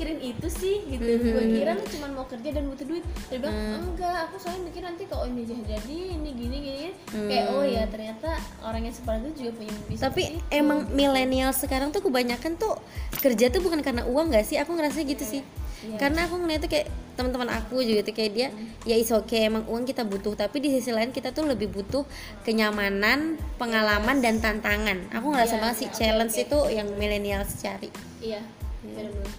mikirin 0.00 0.20
itu 0.24 0.48
sih 0.48 0.80
gitu 0.88 1.04
gue 1.04 1.44
kira 1.52 1.76
lu 1.76 1.84
cuma 1.84 2.06
mau 2.08 2.24
kerja 2.24 2.56
dan 2.56 2.64
butuh 2.72 2.88
duit 2.88 3.04
dia 3.28 3.36
bilang 3.36 3.52
enggak 3.84 4.16
aku 4.24 4.40
soalnya 4.40 4.64
mikir 4.64 4.80
nanti 4.80 5.04
kalau 5.04 5.28
ini 5.28 5.44
jadi 5.44 5.98
ini 6.16 6.30
gini 6.32 6.56
gini 6.56 6.88
kayak 7.12 7.44
oh 7.52 7.60
ya 7.60 7.84
ternyata 7.84 8.32
orang 8.64 8.88
yang 8.88 8.96
seperti 8.96 9.28
itu 9.28 9.44
juga 9.44 9.50
punya 9.60 9.72
mimpi 9.76 9.92
Tapi 10.00 10.22
itu. 10.24 10.40
emang 10.48 10.88
milenial 10.88 11.52
sekarang 11.52 11.92
tuh 11.92 12.00
kebanyakan 12.00 12.56
tuh 12.56 12.80
kerja 13.20 13.52
tuh 13.52 13.60
bukan 13.60 13.84
karena 13.84 14.08
uang 14.08 14.32
gak 14.32 14.48
sih? 14.48 14.56
Aku 14.56 14.72
ngerasa 14.72 15.04
gitu 15.04 15.20
sih. 15.20 15.44
Iya. 15.80 15.96
Karena 15.96 16.24
aku 16.24 16.40
ngeliat 16.40 16.64
tuh 16.64 16.70
kayak 16.72 16.88
teman-teman 17.16 17.52
aku 17.52 17.84
juga 17.84 18.00
tuh 18.04 18.14
kayak 18.16 18.32
dia 18.32 18.48
ya 18.84 18.96
is 18.96 19.12
oke 19.12 19.36
emang 19.36 19.68
uang 19.68 19.84
kita 19.84 20.08
butuh 20.08 20.32
tapi 20.32 20.56
di 20.60 20.72
sisi 20.72 20.88
lain 20.88 21.12
kita 21.12 21.36
tuh 21.36 21.44
lebih 21.44 21.68
butuh 21.68 22.04
kenyamanan, 22.44 23.36
pengalaman 23.56 24.20
dan 24.24 24.40
tantangan. 24.40 25.08
Aku 25.12 25.32
ngerasa 25.32 25.56
Iya, 25.56 25.60
banget 25.60 25.76
sih 25.76 25.88
oke, 25.88 25.96
challenge 25.96 26.34
oke. 26.36 26.44
itu 26.48 26.58
yang 26.72 26.88
milenial 26.96 27.42
cari. 27.44 27.88
iya 28.20 28.40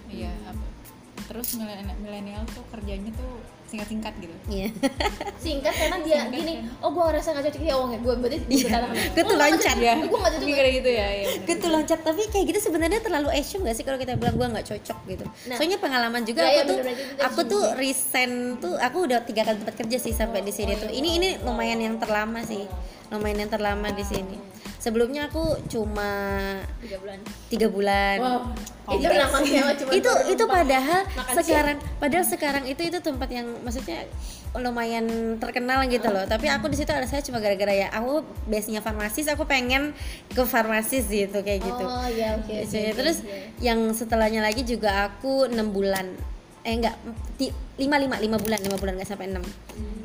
Iya, 0.08 0.30
apa- 0.46 0.70
terus 1.22 1.54
milenial 1.98 2.42
tuh 2.50 2.60
kerjanya 2.68 3.08
tuh 3.14 3.40
singkat-singkat 3.64 4.12
gitu. 4.20 4.34
Iya. 4.50 4.68
singkat 5.40 5.72
karena 5.72 5.96
dia 6.02 6.18
Singkat, 6.20 6.34
gini 6.34 6.52
kan? 6.60 6.84
oh 6.84 6.90
gue 6.92 7.04
ngerasa 7.08 7.28
nggak 7.32 7.44
cocok 7.48 7.62
ya 7.62 7.74
uangnya 7.74 7.98
gue 7.98 8.14
berarti 8.14 8.36
tantangan 8.44 8.92
Gue 8.92 9.24
tuh 9.24 9.36
loncat 9.38 9.76
ya. 9.80 9.94
gue 9.96 10.12
nggak 10.12 10.32
cocok 10.34 10.44
Mikir 10.44 10.66
gitu 10.74 10.90
ya, 10.92 11.06
iya. 11.08 11.26
benar. 11.26 11.46
Gue 11.48 11.56
tuh 11.56 11.70
loncat 11.72 12.00
tapi 12.02 12.22
kayak 12.28 12.44
gitu 12.52 12.58
sebenarnya 12.60 13.00
terlalu 13.00 13.28
assume 13.32 13.62
gak 13.64 13.76
sih 13.80 13.82
kalau 13.82 13.96
kita 13.96 14.12
bilang 14.14 14.36
gue 14.36 14.48
nggak 14.50 14.66
cocok 14.68 14.98
gitu. 15.08 15.24
Nah. 15.24 15.56
Soalnya 15.56 15.78
pengalaman 15.80 16.22
juga 16.22 16.40
Ya, 16.42 16.44
aku 16.44 16.52
ya, 16.52 16.62
tuh 16.62 16.76
bener-bener 16.76 17.06
itu 17.08 17.22
aku 17.24 17.40
tuh 17.48 17.62
resign 17.74 18.30
tuh 18.58 18.74
aku 18.76 18.98
udah 19.02 19.18
tiga 19.24 19.42
kali 19.42 19.56
tempat 19.58 19.76
kerja 19.78 19.96
sih 19.96 20.12
sampai 20.12 20.40
di 20.40 20.52
sini 20.52 20.76
tuh. 20.76 20.90
Ini 20.90 21.08
ini 21.16 21.28
lumayan 21.40 21.80
yang 21.80 21.96
terlama 21.96 22.44
sih. 22.44 22.68
Lumayan 23.08 23.38
yang 23.38 23.50
terlama 23.50 23.88
di 23.88 24.04
sini. 24.04 24.36
Sebelumnya 24.82 25.30
aku 25.30 25.62
cuma 25.70 26.10
tiga 26.82 26.98
bulan. 26.98 27.18
tiga 27.46 27.68
bulan. 27.70 28.16
wow. 28.18 28.42
Oh, 28.82 28.98
itu 28.98 29.14
cuma 29.14 29.90
itu 29.94 30.10
itu 30.34 30.42
padahal 30.42 31.06
makan 31.14 31.34
sekarang 31.38 31.76
padahal 32.02 32.26
sekarang 32.26 32.64
itu 32.66 32.82
itu 32.90 32.98
tempat 32.98 33.30
yang 33.30 33.46
maksudnya 33.62 34.10
lumayan 34.58 35.38
terkenal 35.38 35.86
gitu 35.86 36.10
loh. 36.10 36.26
Tapi 36.26 36.50
aku 36.50 36.66
di 36.66 36.74
situ 36.74 36.90
ada 36.90 37.06
saya 37.06 37.22
cuma 37.22 37.38
gara-gara 37.38 37.70
ya 37.70 37.94
aku 37.94 38.26
base 38.50 38.74
nya 38.74 38.82
farmasis 38.82 39.30
aku 39.30 39.46
pengen 39.46 39.94
ke 40.34 40.42
farmasis 40.42 41.06
gitu 41.06 41.46
kayak 41.46 41.62
gitu. 41.62 41.84
oh 41.86 42.06
ya 42.10 42.34
oke 42.42 42.50
Iya, 42.50 42.66
oke, 42.66 42.82
terus 42.98 43.22
iya. 43.22 43.70
yang 43.72 43.94
setelahnya 43.94 44.42
lagi 44.42 44.66
juga 44.66 45.06
aku 45.14 45.46
enam 45.46 45.70
bulan. 45.70 46.10
Eh 46.66 46.74
enggak 46.74 46.98
lima 47.78 47.96
lima 48.02 48.18
lima 48.18 48.36
bulan 48.42 48.58
lima 48.58 48.76
bulan 48.82 48.98
nggak 48.98 49.08
sampai 49.14 49.30
enam. 49.30 49.46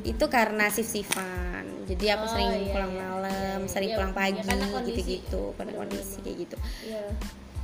Itu 0.06 0.30
karena 0.30 0.70
shift 0.70 0.94
shiftan 0.94 1.67
jadi 1.88 2.06
aku 2.14 2.24
Oh, 2.24 2.30
sering 2.30 2.50
iya, 2.52 2.72
pulang 2.72 2.92
iya. 2.92 3.02
malam 3.02 3.32
Iya, 3.32 3.58
iya. 3.58 3.68
sering 3.68 3.90
Iya, 3.90 3.98
pulang 3.98 4.12
iya, 4.12 4.20
pagi 4.20 4.40
karena 4.44 4.66
kondisi. 4.68 4.92
gitu 4.94 5.02
gitu 5.10 5.42
karena 5.54 5.72
Bener-bener. 5.72 5.98
kondisi 5.98 6.18
kayak 6.22 6.38
gitu 6.38 6.56
Iya. 6.84 7.02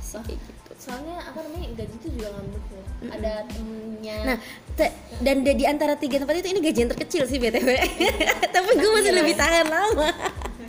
sih 0.00 0.20
kayak 0.20 0.38
gitu 0.38 0.52
soalnya 0.76 1.16
apa 1.22 1.38
namanya 1.40 1.66
gaji 1.74 1.94
itu 1.94 2.08
juga 2.10 2.26
nggak 2.28 2.44
menentu 2.44 2.76
ada 3.06 3.32
temennya 3.46 4.16
Nah, 4.22 4.36
te- 4.74 4.94
dan 5.18 5.36
di 5.40 5.64
antara 5.64 5.94
tiga 5.94 6.16
tempat 6.18 6.34
itu 6.36 6.48
ini 6.50 6.60
gaji 6.60 6.78
yang 6.78 6.90
terkecil 6.90 7.22
sih 7.24 7.38
btw. 7.38 7.68
Tapi 8.54 8.70
gue 8.74 8.90
masih 8.92 9.10
Iya. 9.10 9.18
lebih 9.18 9.34
tahan 9.34 9.66
lama. 9.66 10.08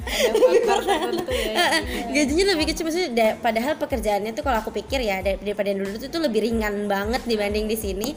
ya 0.05 1.65
Gajinya 2.15 2.45
lebih 2.53 2.65
kecil 2.67 2.85
maksudnya. 2.85 3.11
da- 3.11 3.37
padahal 3.37 3.75
pekerjaannya 3.75 4.31
tuh 4.31 4.43
kalau 4.43 4.57
aku 4.57 4.71
pikir 4.71 5.01
ya 5.01 5.19
dar- 5.19 5.35
daripada 5.37 5.67
yang 5.67 5.81
dulu 5.81 5.95
itu 5.95 6.07
tuh 6.07 6.21
lebih 6.21 6.43
ringan 6.43 6.85
banget 6.85 7.21
dibanding 7.23 7.65
di 7.65 7.75
sini 7.75 8.09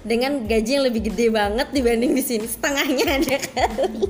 dengan 0.00 0.44
gaji 0.44 0.70
yang 0.70 0.84
lebih 0.84 1.02
gede 1.06 1.26
banget 1.30 1.68
dibanding 1.70 2.12
di 2.12 2.20
sini 2.20 2.44
setengahnya 2.44 3.06
ada 3.16 3.36
kali. 3.40 4.04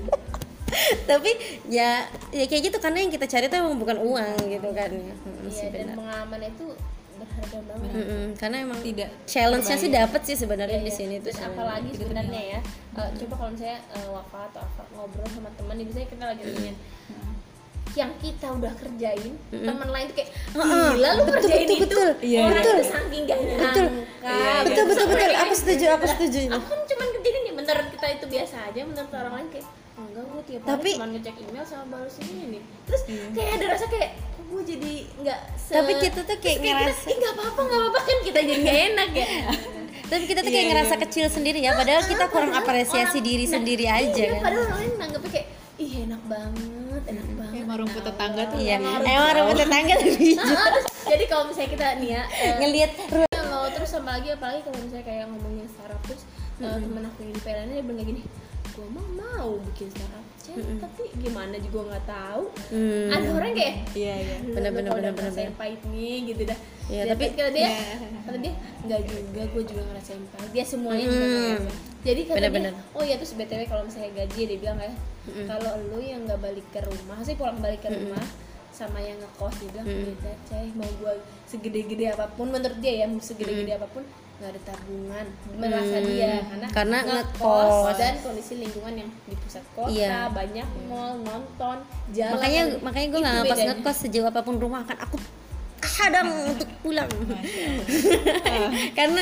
Tapi 1.10 1.30
ya 1.66 2.04
ya 2.30 2.44
kayak 2.44 2.62
gitu 2.64 2.76
karena 2.78 2.98
yang 3.00 3.10
kita 3.10 3.26
cari 3.26 3.46
tuh 3.46 3.58
emang 3.58 3.76
bukan 3.76 3.96
uang 3.98 4.36
gitu 4.46 4.68
kan 4.72 4.88
ya. 4.88 5.14
Hmm, 5.16 5.38
iya 5.42 5.50
sih 5.50 5.68
dan 5.68 5.86
pengalaman 5.94 6.40
itu 6.44 6.66
berharga 7.18 7.58
banget 7.66 7.90
Mm-mm, 7.92 8.24
karena 8.34 8.56
emang 8.62 8.78
Tidak 8.78 9.10
challenge-nya 9.26 9.76
sih 9.76 9.90
dapat 9.90 10.20
sih 10.22 10.36
sebenarnya 10.36 10.78
Iya, 10.78 10.86
di 10.86 10.92
iya. 10.92 10.98
sini 10.98 11.14
tuh 11.18 11.24
Terus 11.26 11.36
sebenarnya. 11.36 11.58
apalagi 11.58 11.90
sebenarnya 11.92 12.42
ya 12.48 12.60
eh, 12.94 13.08
coba 13.18 13.34
kalau 13.34 13.50
misalnya 13.52 13.78
uh, 13.90 14.22
atau 14.22 14.60
apa 14.60 14.82
ngobrol 14.92 15.26
sama 15.26 15.50
teman 15.54 15.74
nih 15.76 15.86
misalnya 15.86 16.08
kita 16.08 16.24
lagi 16.24 16.42
ngomongin 16.44 16.76
yang 17.96 18.12
kita 18.20 18.46
udah 18.52 18.72
kerjain 18.76 19.32
teman 19.50 19.88
lain 19.90 20.06
tuh 20.06 20.16
kayak 20.16 20.30
gila 20.54 21.08
lu 21.10 21.22
betul, 21.24 21.34
kerjain 21.34 21.58
betul, 21.58 21.74
itu 21.74 21.82
betul. 21.82 22.08
Iya, 22.22 22.38
orang 22.38 22.54
betul. 22.54 22.76
itu 22.76 22.84
saking 22.86 23.22
gak 23.26 23.38
Betul. 23.40 23.86
betul 24.62 24.84
betul 24.86 25.06
betul 25.08 25.30
aku 25.34 25.54
setuju 25.56 25.84
aku 25.90 26.04
setuju 26.06 26.38
aku 26.52 26.66
kan 26.68 26.80
cuman 26.86 27.06
kerjain 27.10 27.36
ini 27.40 27.50
menurut 27.50 27.86
kita 27.90 28.06
itu 28.14 28.24
biasa 28.28 28.56
aja 28.70 28.80
menurut 28.84 29.10
orang 29.10 29.34
lain 29.34 29.48
kayak 29.50 29.66
"Oh, 29.66 29.74
enggak 30.00 30.24
gue 30.24 30.42
tiap 30.44 30.60
hari 30.60 30.70
Tapi- 30.70 30.94
cuma 30.94 31.06
ngecek 31.08 31.34
email 31.40 31.64
sama 31.64 31.84
balas 31.88 32.14
ini 32.18 32.44
nih. 32.48 32.62
Terus 32.84 33.02
kayak 33.32 33.50
ada 33.52 33.64
rasa 33.68 33.86
kayak 33.86 34.10
kok 34.14 34.44
gue 34.44 34.62
jadi 34.64 34.92
nggak 35.18 35.40
se- 35.56 35.74
Tapi 35.74 35.92
kita 35.98 36.20
tuh 36.22 36.36
kayak 36.38 36.58
kita, 36.58 36.70
ngerasa- 36.72 37.06
"Ih, 37.06 37.16
nggak 37.16 37.34
apa-apa 37.34 37.60
nggak 37.60 37.80
apa-apa 37.80 38.00
kan 38.00 38.16
kita 38.22 38.40
jadi 38.40 38.60
nggak 38.60 38.78
enak 38.88 39.10
ya. 39.12 39.26
Tapi 40.10 40.24
kita 40.24 40.40
tuh 40.40 40.48
kayak 40.48 40.66
ngerasa 40.68 40.94
kecil 40.98 41.26
sendiri 41.28 41.58
ya 41.60 41.72
padahal 41.74 42.00
kita 42.02 42.24
kurang 42.26 42.52
apresiasi 42.52 42.96
orang- 43.14 43.26
diri 43.26 43.44
nah, 43.44 43.52
sendiri 43.54 43.84
aja 43.86 44.08
iya, 44.18 44.28
kan. 44.30 44.40
padahal 44.40 44.64
orang 44.64 44.78
lain 44.78 44.92
nanggepnya 44.96 45.30
kayak 45.30 45.46
ih 45.76 45.92
enak 46.02 46.22
banget 46.24 47.02
enak 47.06 47.26
banget. 47.30 47.60
emang 47.60 47.76
rumput 47.78 48.02
tetangga 48.02 48.42
tuh 48.48 48.58
iya 48.58 48.74
Emang 48.76 49.04
rumput 49.30 49.58
tetangga 49.58 49.94
lebih 50.00 50.32
Nah, 50.34 50.48
terus 50.66 50.84
jadi 51.04 51.24
kalau 51.26 51.44
misalnya 51.46 51.70
kita 51.70 51.86
nih 51.98 52.08
ya 52.10 52.22
eh, 52.24 52.52
ngelihat 52.58 52.90
kalau 53.30 53.68
terus 53.68 53.90
sama 53.90 54.10
lagi 54.14 54.28
apalagi 54.30 54.60
kalau 54.64 54.78
misalnya 54.80 55.04
kayak 55.04 55.24
ngomongin 55.28 55.66
startup 55.68 56.00
terus 56.02 56.22
eh, 56.58 56.76
temen 56.78 57.02
aku 57.04 57.18
yang 57.20 57.32
di 57.32 57.40
PLN 57.40 57.68
dia 57.68 57.82
bilang 57.84 57.96
kayak 57.98 58.08
gini 58.08 58.22
gue 58.78 58.86
mah 58.88 59.06
mau 59.12 59.58
bikin 59.60 59.90
startup 59.90 60.22
Cek, 60.38 60.54
tapi 60.78 61.02
gimana 61.18 61.58
juga 61.58 61.90
nggak 61.90 62.04
tahu. 62.06 62.42
Hmm. 62.70 63.10
ada 63.10 63.26
orang 63.28 63.52
kayak 63.52 63.74
iya 63.92 64.14
iya. 64.16 64.36
"Lu- 64.40 64.54
Bener, 64.54 64.70
lu 64.70 64.76
bener, 64.78 64.86
kalau 64.86 64.96
bener, 64.96 65.02
udah 65.02 65.12
bener, 65.12 65.28
ngerasain 65.28 65.52
pahit 65.52 65.80
nih 65.84 66.16
gitu 66.24 66.42
dah. 66.46 66.58
Ya, 66.88 67.02
tapi- 67.04 67.34
kata 67.34 67.50
dia? 67.50 67.68
Kata 68.22 68.38
dia? 68.38 68.54
Nggak 68.80 69.00
juga 69.04 69.42
gue 69.44 69.62
juga 69.66 69.82
ngerasain 69.84 70.22
pahit. 70.30 70.50
Dia 70.54 70.64
semuanya 70.64 71.04
juga 71.04 71.18
Hmm. 71.18 71.34
ngerasain 71.34 71.66
jadi 71.98 72.20
kata 72.22 72.32
Bener, 72.32 72.46
dia 72.46 72.56
bener. 72.56 72.72
oh 72.94 73.02
iya. 73.02 73.14
Terus 73.18 73.32
btw 73.34 73.62
kalau 73.66 73.82
misalnya 73.82 74.10
gaji 74.14 74.40
dia 74.46 74.58
bilang 74.58 74.78
ya 74.78 74.92
kalau 75.44 75.72
lu 75.84 75.98
yang 76.00 76.20
nggak 76.24 76.40
balik 76.40 76.66
ke 76.70 76.80
rumah 76.80 77.18
sih 77.20 77.34
pulang 77.34 77.58
balik 77.58 77.82
ke 77.82 77.90
rumah 77.90 78.22
sama 78.70 78.96
yang 78.98 79.18
ngekos 79.18 79.54
dia 79.58 79.68
bilang 79.74 79.86
beda 80.06 80.32
cah 80.46 80.62
mau 80.72 80.88
gue 80.94 81.12
segede-gede 81.44 82.06
apa 82.08 82.30
pun 82.30 82.48
menurut 82.48 82.78
dia 82.78 82.94
ya 82.94 83.06
segede-gede 83.18 83.74
apa 83.74 83.90
pun 83.90 84.06
nggak 84.38 84.54
ada 84.54 84.60
tabungan 84.64 85.26
merasa 85.52 85.96
dia 86.00 86.32
karena 86.46 86.66
Karena 86.70 86.98
ngekos. 87.02 87.98
dan 87.98 88.14
kondisi 88.22 88.54
lingkungan 88.56 88.94
yang 88.94 89.10
di 89.26 89.34
pusat 89.36 89.64
kota 89.74 89.90
Iya. 89.90 90.30
banyak 90.30 90.66
mall 90.86 91.18
nonton 91.18 91.76
jalan. 92.08 92.38
Makanya 92.38 92.62
kan. 92.62 92.78
makanya 92.80 93.06
gue 93.08 93.18
Itu 93.18 93.26
nggak 93.26 93.44
pas 93.44 93.60
ngekos 93.60 93.96
sejauh 93.98 94.26
apa 94.26 94.40
pun 94.40 94.54
rumah 94.56 94.86
kan 94.86 94.94
aku 94.96 95.18
kadang 95.78 96.30
untuk 96.46 96.70
pulang. 96.80 97.10
Karena 98.98 99.20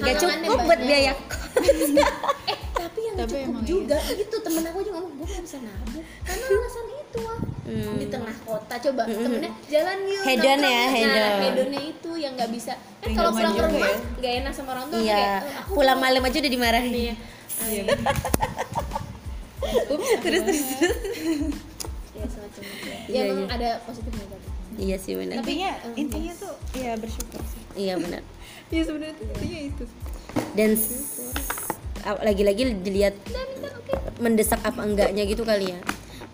nggak 0.00 0.14
cukup 0.16 0.58
buat 0.64 0.80
biaya 0.80 1.12
eh 2.50 2.58
tapi 2.74 3.00
yang 3.00 3.16
Tapi 3.16 3.30
cukup 3.46 3.62
juga 3.62 3.96
gitu 4.10 4.36
temen 4.40 4.64
aku 4.64 4.80
juga 4.80 4.98
ngomong 4.98 5.16
gue 5.18 5.28
gak 5.28 5.44
bisa 5.44 5.58
nabung. 5.60 6.04
Karena 6.24 6.44
alasan 6.56 6.86
itu 6.90 7.20
ah. 7.22 7.40
Hmm. 7.64 7.96
di 7.96 8.06
tengah 8.12 8.36
kota 8.44 8.74
coba 8.76 9.08
temennya 9.08 9.48
jalan 9.72 9.98
yuk 10.04 10.20
Hedon 10.20 10.60
ya, 10.60 10.68
nah 10.68 10.84
hedon. 10.92 11.32
hedonnya 11.40 11.80
itu 11.80 12.03
yang 12.24 12.34
nggak 12.34 12.50
bisa. 12.50 12.72
Kan 13.04 13.10
kalau 13.12 13.30
pulang 13.36 13.52
ke 13.52 13.62
rumah 13.62 13.88
ya. 13.88 13.98
nggak 14.20 14.32
enak 14.40 14.52
sama 14.56 14.70
orang 14.74 14.86
tua 14.88 14.98
iya. 15.00 15.14
kayak, 15.14 15.38
"Eh, 15.44 15.54
aku 15.60 15.70
pulang 15.76 15.98
malam 16.00 16.22
aja 16.24 16.36
udah 16.40 16.52
dimarahin. 16.52 16.90
Nih 16.90 17.04
iya. 17.68 17.84
Terus 19.64 20.08
terus 20.20 20.42
terus. 20.44 20.62
Ya 22.14 22.24
semacam 22.30 22.62
ya 22.62 22.98
Iya, 23.04 23.22
emang 23.30 23.48
iya. 23.48 23.56
ada 23.56 23.70
positif 23.84 24.12
negatif. 24.12 24.50
Iya 24.74 24.96
sih 24.98 25.12
benar. 25.14 25.36
Intinya 25.42 25.70
intinya 25.94 26.32
tuh 26.34 26.54
ya 26.74 26.92
bersyukur 26.98 27.40
sih. 27.46 27.60
Iya 27.78 27.94
benar. 28.00 28.22
Ya 28.72 28.82
sebenarnya 28.82 29.14
tuh 29.14 29.26
intinya 29.28 29.60
itu. 29.70 29.84
Dan 30.56 30.70
lagi-lagi 32.26 32.62
dilihat 32.82 33.14
mendesak 34.18 34.60
apa 34.66 34.82
enggaknya 34.82 35.22
gitu 35.30 35.46
kali 35.46 35.74
ya 35.74 35.78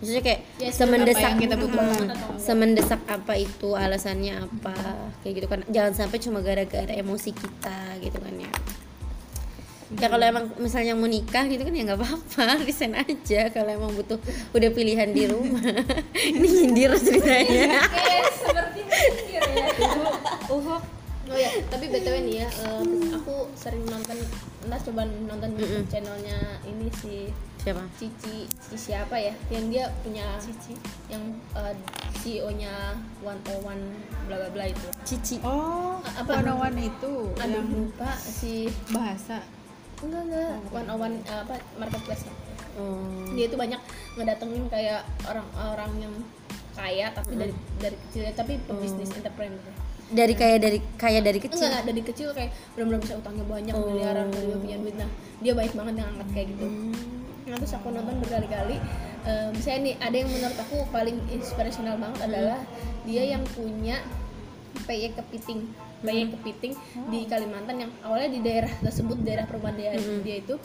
maksudnya 0.01 0.23
kayak 0.25 0.39
Ya, 0.57 0.69
semendesak 0.73 1.21
apa 1.21 1.29
yang 1.29 1.39
kita 1.45 1.55
butuhkan. 1.61 2.07
Hmm, 2.09 2.37
semendesak 2.41 3.01
apa 3.05 3.33
itu 3.37 3.69
alasannya 3.77 4.33
apa 4.41 4.73
kayak 5.21 5.33
gitu 5.37 5.47
kan. 5.47 5.59
Jangan 5.69 5.93
sampai 5.93 6.17
cuma 6.17 6.41
gara-gara 6.41 6.93
emosi 6.93 7.29
kita 7.31 8.01
gitu 8.01 8.17
kan 8.17 8.33
ya. 8.35 8.51
Ya 9.99 10.07
kalau 10.07 10.23
emang 10.23 10.45
misalnya 10.55 10.95
mau 10.95 11.03
nikah 11.05 11.45
gitu 11.51 11.67
kan 11.67 11.73
ya 11.75 11.83
nggak 11.83 11.99
apa-apa 11.99 12.43
resign 12.67 12.95
aja 12.95 13.51
kalau 13.51 13.69
emang 13.69 13.91
butuh 13.93 14.17
udah 14.57 14.69
pilihan 14.73 15.13
di 15.13 15.29
rumah. 15.29 15.61
Ini 16.35 16.47
nyindir 16.47 16.91
ceritanya. 16.97 17.85
Kayak 17.91 18.25
seperti 18.41 18.79
mikir 18.89 19.43
ya 19.53 19.65
uhuk 20.51 20.83
Oh 21.31 21.39
ya, 21.39 21.47
tapi 21.71 21.87
btw 21.87 22.27
nih 22.27 22.43
ya, 22.43 22.49
eh, 22.51 22.83
aku 23.15 23.47
sering 23.55 23.87
nonton, 23.87 24.19
entah 24.67 24.81
coba 24.83 25.07
nonton 25.07 25.55
YouTube 25.55 25.87
channelnya 25.87 26.59
ini 26.67 26.91
si 26.91 27.31
siapa 27.61 27.83
Cici, 27.93 28.49
Cici 28.49 28.75
siapa 28.89 29.15
ya? 29.15 29.33
Yang 29.47 29.65
dia 29.69 29.85
punya 30.01 30.25
Cici, 30.37 30.73
yang 31.07 31.21
eh, 31.53 31.73
CEO-nya 32.17 32.97
One 33.21 33.37
Oh 33.47 33.59
One 33.63 33.83
bla 34.25 34.35
bla 34.35 34.49
bla 34.49 34.65
itu. 34.65 34.87
Cici 35.01 35.37
oh 35.41 36.01
apa 36.01 36.41
apa? 36.41 36.51
one 36.51 36.77
itu 36.79 37.13
Aduh 37.35 37.53
yang 37.53 37.69
lupa 37.69 38.09
si 38.13 38.65
bahasa 38.89 39.45
enggak 40.01 40.21
enggak 40.25 40.49
One 40.71 40.87
Oh 40.89 40.97
One 40.97 41.15
eh, 41.21 41.39
apa 41.39 41.55
marketplace. 41.77 42.25
oh. 42.75 43.29
Dia 43.31 43.45
itu 43.45 43.55
banyak 43.55 43.77
ngedatengin 44.13 44.65
kayak 44.67 45.01
orang-orang 45.23 45.91
yang 46.01 46.13
kaya 46.71 47.11
tapi 47.11 47.35
dari 47.35 47.53
dari 47.77 47.95
kecil 48.01 48.25
tapi 48.31 48.53
pebisnis 48.63 49.11
entrepreneur. 49.11 49.59
dari 50.09 50.33
kayak 50.33 50.59
dari 50.59 50.79
kayak 50.97 51.21
dari 51.21 51.39
kecil 51.39 51.55
Enggak, 51.55 51.71
enggak, 51.71 51.85
dari 51.87 52.01
kecil 52.03 52.27
kayak 52.31 52.51
benar-benar 52.73 52.99
bisa 52.99 53.15
utangnya 53.15 53.45
banyak 53.45 53.71
miliaran 53.71 54.27
Oh. 54.27 54.39
dia 54.39 54.57
punya 54.57 54.77
duit 54.79 54.95
nah 54.95 55.09
dia 55.39 55.53
baik 55.53 55.71
banget 55.71 55.93
yang 55.99 56.09
angkat 56.11 56.27
kayak 56.33 56.47
gitu 56.51 56.65
Hmm. 56.67 57.10
Nah 57.51 57.59
terus 57.59 57.75
aku 57.75 57.91
nonton 57.91 58.15
berkali-kali 58.23 58.79
eh, 59.27 59.47
misalnya 59.51 59.79
nih 59.83 59.95
ada 59.99 60.15
yang 60.15 60.29
menurut 60.31 60.57
aku 60.57 60.77
paling 60.87 61.17
inspirational 61.29 61.99
banget 61.99 62.19
Hmm. 62.23 62.27
adalah 62.31 62.59
dia 63.03 63.23
yang 63.27 63.43
punya 63.51 63.99
PY 64.81 65.11
kepiting 65.13 65.67
PY 66.01 66.17
Hmm. 66.17 66.31
kepiting 66.33 66.73
di 67.11 67.19
Kalimantan 67.27 67.75
yang 67.77 67.91
awalnya 68.01 68.31
di 68.31 68.39
daerah 68.39 68.71
tersebut 68.79 69.19
daerah 69.21 69.45
perumahan 69.45 69.75
dia, 69.75 69.91
Hmm. 69.93 70.23
dia 70.23 70.39
itu 70.39 70.55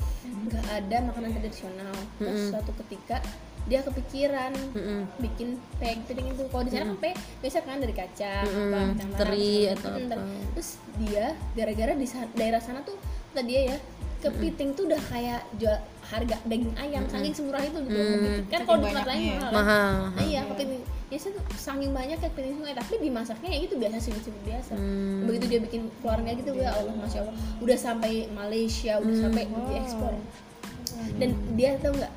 nggak 0.47 0.65
ada 0.65 0.97
makanan 1.05 1.35
tradisional 1.35 1.93
terus 2.17 2.55
suatu 2.55 2.71
ketika 2.87 3.19
dia 3.67 3.83
kepikiran 3.83 4.55
Mm-mm. 4.73 5.11
bikin 5.19 5.59
PY 5.83 6.07
kepiting 6.07 6.31
itu 6.31 6.47
kalau 6.47 6.63
di 6.63 6.71
sana 6.71 6.87
kan 6.87 7.03
PY 7.03 7.13
biasa 7.43 7.59
kan 7.67 7.77
dari 7.83 7.91
apa, 7.91 8.03
kacang 8.07 8.47
merah, 8.55 9.19
teri 9.19 9.55
atau 9.75 9.91
apa. 9.91 10.17
Terus 10.55 10.69
dia 11.03 11.27
gara-gara 11.53 11.93
di 11.93 12.07
daerah 12.33 12.61
sana 12.63 12.87
tuh 12.87 12.95
kata 13.35 13.43
dia 13.43 13.75
ya 13.75 13.79
kepiting 14.27 14.69
tuh 14.73 14.83
udah 14.85 15.01
kayak 15.07 15.41
jual 15.55 15.79
harga 16.03 16.37
daging 16.43 16.75
ayam 16.75 17.03
saking 17.07 17.35
semurah 17.35 17.63
itu 17.63 17.79
gitu. 17.83 17.95
Kepiting. 17.95 18.45
kan 18.47 18.61
kalau 18.63 18.79
di 18.79 18.85
tempat 18.87 19.07
lain 19.07 19.19
banyaknya 19.19 19.31
ya. 19.31 19.39
mahal 19.39 19.51
kan? 19.51 19.55
mahal 19.55 19.95
Nah, 20.11 20.25
iya 20.25 20.41
kepiting. 20.45 20.83
Ya 21.07 21.19
sih 21.19 21.31
tuh 21.31 21.43
saking 21.55 21.91
banyak 21.91 22.17
kayak 22.19 22.33
kepiting 22.35 22.55
sungai 22.59 22.75
tapi 22.75 22.95
dimasaknya 22.99 23.49
ya 23.55 23.59
itu 23.63 23.75
biasa 23.75 23.97
sih 23.99 24.13
biasa. 24.43 24.73
Hmm. 24.75 25.23
begitu 25.25 25.45
dia 25.47 25.61
bikin 25.63 25.83
keluarga 25.99 26.31
gitu 26.33 26.51
ya 26.55 26.71
Allah 26.73 26.95
masya 26.95 27.19
Allah. 27.23 27.35
Udah 27.59 27.77
sampai 27.77 28.13
Malaysia 28.31 28.93
udah 28.99 29.15
Hmm. 29.15 29.25
sampai 29.31 29.43
diekspor. 29.47 30.15
Dan 31.17 31.31
dia 31.55 31.79
tau 31.79 31.93
nggak 31.93 32.13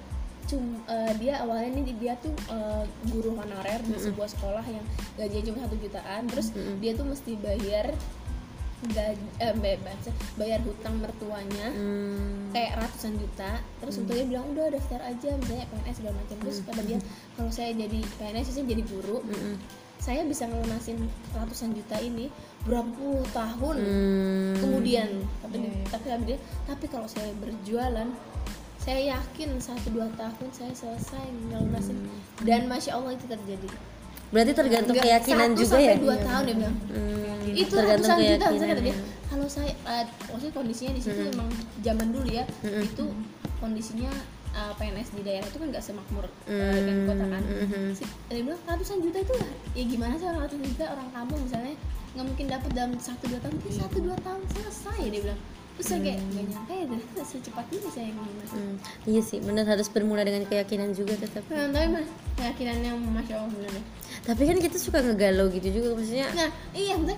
cum 0.49 0.65
eh, 0.89 1.13
dia 1.21 1.45
awalnya 1.45 1.77
nih 1.77 1.93
dia 1.97 2.13
tuh 2.17 2.33
eh, 2.49 2.83
guru 3.07 3.37
honorer 3.37 3.77
di 3.85 3.93
sebuah 3.93 4.25
sekolah 4.27 4.65
yang 4.65 4.81
gajinya 5.13 5.43
cuma 5.45 5.57
satu 5.65 5.75
jutaan. 5.77 6.21
Terus 6.25 6.47
dia 6.79 6.91
tuh 6.93 7.05
mesti 7.05 7.37
bayar 7.37 7.93
gaji 8.81 9.19
eh, 9.37 9.51
bebas 9.53 9.99
bayar 10.35 10.59
hutang 10.61 10.95
mertuanya. 10.97 11.67
Hmm. 11.69 12.47
kayak 12.49 12.79
ratusan 12.79 13.13
juta. 13.15 13.59
Terus 13.77 13.95
untuk 13.97 14.13
dia 14.13 14.25
bilang 14.25 14.49
udah 14.49 14.69
daftar 14.69 15.03
aja 15.03 15.29
misalnya 15.35 15.65
PNS 15.67 15.95
segala 15.95 16.15
macam. 16.15 16.35
Terus 16.39 16.57
kata 16.63 16.81
dia 16.81 16.99
kalau 17.33 17.51
saya 17.51 17.71
jadi 17.71 17.99
PNS 18.15 18.47
saya 18.49 18.65
jadi 18.65 18.83
guru 18.83 19.21
Mm-mm. 19.21 19.55
saya 19.97 20.23
bisa 20.23 20.47
ngelunasin 20.47 20.95
ratusan 21.29 21.69
juta 21.71 21.99
ini 21.99 22.31
berapa 22.61 22.87
puluh 22.89 23.27
tahun 23.29 23.75
Hmm. 23.77 24.55
kemudian 24.57 25.09
tapi, 25.39 25.55
Iya, 25.57 25.69
iya. 25.69 25.85
tapi 25.85 26.05
kata 26.07 26.23
dia 26.23 26.37
tapi 26.63 26.85
kalau 26.87 27.03
saya 27.05 27.29
berjualan 27.35 28.07
saya 28.79 28.99
yakin 29.11 29.59
satu 29.59 29.91
dua 29.91 30.07
tahun 30.15 30.47
saya 30.49 30.71
selesai 30.73 31.25
ngelunasin. 31.45 31.99
Dan 32.39 32.65
masya 32.65 32.95
allah 32.95 33.11
itu 33.11 33.27
terjadi. 33.27 33.67
Berarti 34.29 34.51
tergantung 34.53 34.95
Nggak, 34.95 35.05
keyakinan 35.05 35.49
satu 35.49 35.59
juga 35.59 35.75
sampai 35.75 35.89
ya. 35.89 35.99
dua 35.99 36.15
tahun 36.17 36.43
dia 36.43 36.55
bilang. 36.55 36.75
Hmm, 36.87 37.28
itu 37.41 37.69
tergantung 37.69 38.09
ratusan 38.09 38.29
juta 38.29 38.65
kata 38.67 38.81
dia 38.81 38.95
kalau 39.25 39.47
saya 39.47 39.71
eh, 39.71 40.05
maksudnya 40.25 40.53
kondisinya 40.53 40.91
di 40.91 41.01
situ 41.01 41.19
Mm-mm. 41.19 41.33
emang 41.33 41.49
zaman 41.79 42.07
dulu 42.09 42.27
ya 42.27 42.43
Mm-mm. 42.59 42.83
itu 42.83 43.05
kondisinya 43.55 44.11
eh, 44.51 44.73
PNS 44.73 45.09
di 45.11 45.21
daerah 45.21 45.45
itu 45.45 45.57
kan 45.57 45.67
nggak 45.69 45.83
semakmur 45.83 46.25
eh, 46.25 46.49
Hmm, 46.49 46.73
dengan 46.79 46.97
kota 47.05 47.25
kan. 47.27 47.43
Mhm. 47.43 47.83
Si- 47.93 48.13
dia 48.27 48.41
bilang 48.41 48.61
ratusan 48.63 48.97
juta 48.99 49.17
itu 49.19 49.33
ya, 49.35 49.47
ya 49.73 49.83
gimana 49.85 50.13
sih 50.15 50.25
orang 50.25 50.41
ratusan 50.43 50.63
juta 50.65 50.85
orang 50.89 51.07
kampung 51.09 51.39
misalnya 51.41 51.73
nggak 52.09 52.25
mungkin 52.25 52.45
dapat 52.47 52.69
dalam 52.73 52.91
satu 52.97 53.23
dua 53.27 53.39
tahun? 53.39 53.55
Dia 53.61 53.73
satu 53.77 53.97
dua 54.01 54.17
tahun 54.19 54.41
selesai 54.49 54.99
dia 55.07 55.21
bilang 55.21 55.39
terus 55.79 55.87
saya 55.87 56.01
kayak 56.03 56.19
nggak 56.21 56.43
nyangka 56.45 56.73
ya 56.73 56.83
ternyata 56.85 57.21
secepat 57.23 57.65
ini 57.69 57.87
saya 57.87 58.09
ngelunasin 58.09 58.57
Hmm, 58.59 58.75
iya 59.07 59.21
sih, 59.21 59.39
benar 59.39 59.63
harus 59.63 59.87
bermula 59.87 60.21
dengan 60.21 60.43
keyakinan 60.43 60.91
juga 60.91 61.15
tetap. 61.15 61.39
Nah, 61.47 61.71
tapi 61.71 61.87
mah 61.89 62.03
keyakinan 62.35 62.77
yang 62.83 62.97
masya 63.05 63.39
allah 63.39 63.47
bener 63.49 63.71
deh. 63.71 63.85
Tapi 64.21 64.41
kan 64.43 64.57
kita 64.59 64.75
suka 64.75 64.99
ngegalau 64.99 65.47
gitu 65.47 65.67
juga 65.71 65.95
maksudnya. 65.95 66.27
Nah, 66.29 66.49
iya 66.73 66.93
bener. 66.93 67.15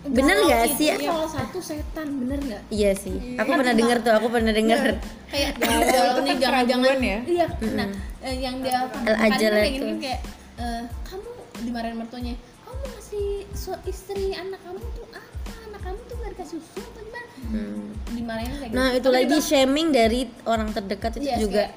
Bener 0.00 0.32
Galau 0.32 0.48
nggak 0.48 0.62
itu 0.64 0.76
sih? 0.80 0.88
Salah 0.96 1.28
satu 1.28 1.58
setan 1.60 2.08
bener 2.16 2.38
nggak? 2.40 2.62
Iya 2.70 2.90
sih. 2.96 3.36
Aku 3.36 3.52
pernah 3.52 3.74
dengar 3.76 4.00
tuh, 4.00 4.12
aku 4.16 4.26
pernah 4.26 4.48
dengar. 4.50 4.80
kayak 5.28 5.50
Galau 5.60 6.24
nih 6.24 6.32
kan 6.32 6.36
jangan-jangan 6.40 6.80
keraguan 6.80 7.00
ya? 7.04 7.18
Iya, 7.28 7.46
nah 7.70 7.88
eh, 8.22 8.34
yang 8.40 8.56
dia 8.64 8.80
Al-ajal 8.88 9.52
kayak 9.52 9.68
itu. 9.68 9.76
gini 9.76 9.92
kayak 10.00 10.20
eh, 10.56 10.82
kamu 11.04 11.28
dimarahin 11.60 11.96
mertuanya. 12.00 12.34
Kamu 12.64 12.80
ngasih 12.88 13.26
su- 13.52 13.82
istri 13.84 14.32
anak 14.32 14.56
kamu 14.64 14.80
tuh 14.96 15.04
apa? 15.12 15.20
Anak 15.68 15.80
kamu 15.84 15.98
tuh 16.08 16.16
nggak 16.16 16.30
dikasih 16.32 16.58
susu 16.58 16.80
gimana? 16.80 16.89
Hmm. 17.50 17.90
Dimarahin 18.10 18.52
kayak 18.52 18.70
Nah, 18.70 18.88
gitu. 18.88 18.96
itu 18.96 19.08
Tapi 19.08 19.16
lagi 19.16 19.26
dia 19.28 19.40
shaming 19.42 19.88
dari 19.90 20.20
orang 20.44 20.68
terdekat 20.70 21.12
itu 21.16 21.26
"Yes, 21.26 21.40
juga. 21.40 21.64
kayak, 21.66 21.72